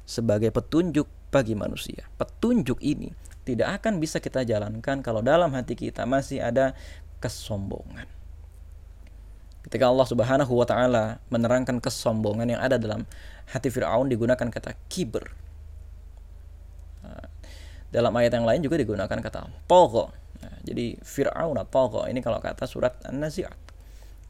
sebagai 0.05 0.53
petunjuk 0.53 1.07
bagi 1.33 1.57
manusia. 1.57 2.05
Petunjuk 2.19 2.77
ini 2.83 3.09
tidak 3.51 3.81
akan 3.81 3.99
bisa 3.99 4.23
kita 4.23 4.47
jalankan 4.47 5.03
kalau 5.03 5.19
dalam 5.19 5.51
hati 5.51 5.75
kita 5.75 6.07
masih 6.07 6.39
ada 6.39 6.71
kesombongan. 7.19 8.07
Ketika 9.67 9.91
Allah 9.91 10.07
Subhanahu 10.09 10.53
wa 10.57 10.65
taala 10.65 11.21
menerangkan 11.29 11.77
kesombongan 11.77 12.57
yang 12.57 12.61
ada 12.63 12.81
dalam 12.81 13.05
hati 13.51 13.69
Firaun 13.69 14.09
digunakan 14.09 14.47
kata 14.47 14.73
kiber. 14.89 15.29
Dalam 17.91 18.15
ayat 18.15 18.39
yang 18.39 18.47
lain 18.47 18.63
juga 18.63 18.79
digunakan 18.79 19.19
kata 19.19 19.51
togo. 19.67 20.15
Nah, 20.39 20.55
jadi 20.63 20.95
Fir'aun 21.03 21.59
togo 21.67 22.07
ini 22.07 22.23
kalau 22.23 22.39
kata 22.39 22.63
surat 22.63 22.95
An-Nazi'at. 23.03 23.59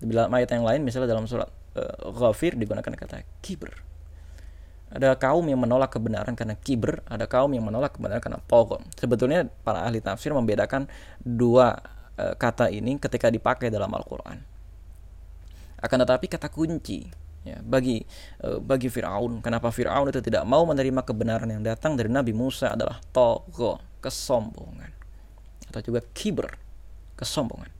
Dalam 0.01 0.33
ayat 0.33 0.49
yang 0.49 0.65
lain 0.65 0.81
misalnya 0.81 1.13
dalam 1.13 1.29
surat 1.29 1.45
uh, 1.77 2.09
Ghafir 2.09 2.57
digunakan 2.57 2.89
kata 2.89 3.21
kiber 3.45 3.90
ada 4.91 5.15
kaum 5.15 5.47
yang 5.47 5.63
menolak 5.63 5.95
kebenaran 5.95 6.35
karena 6.35 6.59
kiber, 6.59 6.99
ada 7.07 7.23
kaum 7.23 7.47
yang 7.55 7.63
menolak 7.63 7.95
kebenaran 7.95 8.19
karena 8.19 8.39
pokok. 8.43 8.83
Sebetulnya 8.99 9.47
para 9.63 9.87
ahli 9.87 10.03
tafsir 10.03 10.35
membedakan 10.35 10.91
dua 11.23 11.79
e, 12.19 12.35
kata 12.35 12.67
ini 12.67 12.99
ketika 12.99 13.31
dipakai 13.31 13.71
dalam 13.71 13.87
Al-Qur'an. 13.87 14.43
Akan 15.79 15.97
tetapi 16.03 16.27
kata 16.27 16.51
kunci 16.51 17.07
ya, 17.47 17.63
bagi 17.63 18.03
e, 18.43 18.59
bagi 18.59 18.91
Firaun, 18.91 19.39
kenapa 19.39 19.71
Firaun 19.71 20.11
itu 20.11 20.19
tidak 20.19 20.43
mau 20.43 20.67
menerima 20.67 21.07
kebenaran 21.07 21.47
yang 21.47 21.63
datang 21.63 21.95
dari 21.95 22.11
Nabi 22.11 22.35
Musa 22.35 22.75
adalah 22.75 22.99
togo, 23.15 23.79
kesombongan. 24.03 24.91
Atau 25.71 25.87
juga 25.87 26.03
kiber, 26.11 26.59
kesombongan. 27.15 27.71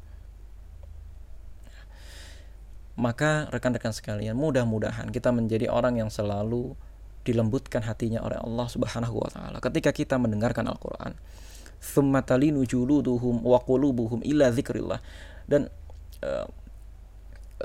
Maka 2.95 3.51
rekan-rekan 3.51 3.91
sekalian, 3.91 4.39
mudah-mudahan 4.39 5.12
kita 5.12 5.36
menjadi 5.36 5.68
orang 5.68 5.99
yang 5.99 6.07
selalu 6.07 6.76
dilembutkan 7.22 7.86
hatinya 7.86 8.22
oleh 8.26 8.38
Allah 8.41 8.67
Subhanahu 8.67 9.22
wa 9.22 9.30
taala 9.30 9.57
ketika 9.61 9.93
kita 9.93 10.17
mendengarkan 10.17 10.65
Al-Qur'an. 10.69 11.13
Tsumma 11.82 12.22
juluduhum 12.22 13.41
wa 13.41 13.57
qulubuhum 13.57 14.22
illa 14.22 14.53
dzikrillah. 14.53 15.01
Dan 15.49 15.65
uh, 16.22 16.45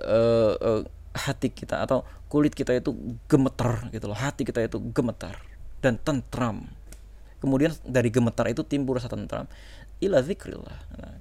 uh, 0.01 0.55
uh, 0.57 0.83
hati 1.13 1.53
kita 1.53 1.85
atau 1.85 2.01
kulit 2.33 2.57
kita 2.57 2.73
itu 2.73 2.97
gemetar 3.29 3.93
gitu 3.93 4.09
loh. 4.09 4.17
Hati 4.17 4.49
kita 4.49 4.65
itu 4.65 4.81
gemetar 4.93 5.37
dan 5.85 6.01
tentram. 6.01 6.65
Kemudian 7.45 7.77
dari 7.85 8.09
gemetar 8.09 8.49
itu 8.49 8.65
timbul 8.65 8.97
rasa 8.97 9.13
tentram. 9.13 9.45
Illa 10.01 10.25
dzikrillah. 10.25 10.79
Nah, 10.97 11.17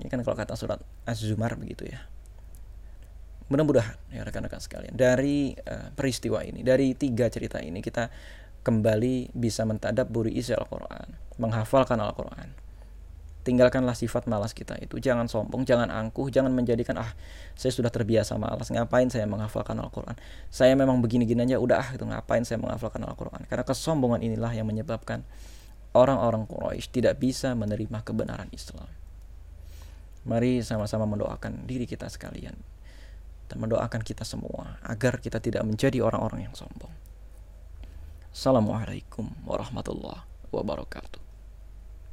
ini 0.00 0.08
kan 0.12 0.20
kalau 0.20 0.36
kata 0.36 0.52
surat 0.52 0.84
Az-Zumar 1.08 1.56
begitu 1.56 1.88
ya 1.88 2.12
mudah-mudahan 3.48 3.98
ya 4.12 4.22
rekan-rekan 4.22 4.62
sekalian. 4.62 4.94
Dari 4.94 5.54
uh, 5.54 5.90
peristiwa 5.94 6.42
ini 6.44 6.62
dari 6.62 6.94
tiga 6.94 7.26
cerita 7.32 7.58
ini 7.58 7.82
kita 7.82 8.12
kembali 8.62 9.34
bisa 9.34 9.66
mentadaburi 9.66 10.30
isi 10.38 10.54
Al-Quran 10.54 11.18
menghafalkan 11.42 11.98
Al-Quran. 11.98 12.54
Tinggalkanlah 13.42 13.98
sifat 13.98 14.30
malas 14.30 14.54
kita 14.54 14.78
itu. 14.78 15.02
Jangan 15.02 15.26
sombong 15.26 15.66
jangan 15.66 15.90
angkuh 15.90 16.30
jangan 16.30 16.54
menjadikan 16.54 16.94
ah 17.02 17.10
saya 17.58 17.74
sudah 17.74 17.90
terbiasa 17.90 18.38
malas. 18.38 18.70
Ngapain 18.70 19.10
saya 19.10 19.26
menghafalkan 19.26 19.74
Al-Quran? 19.82 20.14
Saya 20.46 20.78
memang 20.78 21.02
begini-gini 21.02 21.42
aja 21.42 21.58
udah 21.58 21.82
ah 21.82 21.88
itu 21.90 22.06
ngapain 22.06 22.46
saya 22.46 22.62
menghafalkan 22.62 23.02
Al-Quran? 23.02 23.42
Karena 23.50 23.66
kesombongan 23.66 24.22
inilah 24.22 24.54
yang 24.54 24.70
menyebabkan 24.70 25.26
orang-orang 25.92 26.46
Quraisy 26.48 26.88
tidak 26.94 27.18
bisa 27.18 27.52
menerima 27.58 28.00
kebenaran 28.06 28.46
Islam. 28.54 28.88
Mari 30.22 30.62
sama-sama 30.62 31.02
mendoakan 31.10 31.66
diri 31.66 31.82
kita 31.82 32.06
sekalian 32.06 32.54
dan 33.52 33.60
mendoakan 33.60 34.00
kita 34.00 34.24
semua 34.24 34.80
agar 34.80 35.20
kita 35.20 35.36
tidak 35.36 35.60
menjadi 35.68 36.00
orang-orang 36.00 36.48
yang 36.48 36.56
sombong. 36.56 36.88
Assalamualaikum 38.32 39.28
warahmatullahi 39.44 40.24
wabarakatuh. 40.48 41.21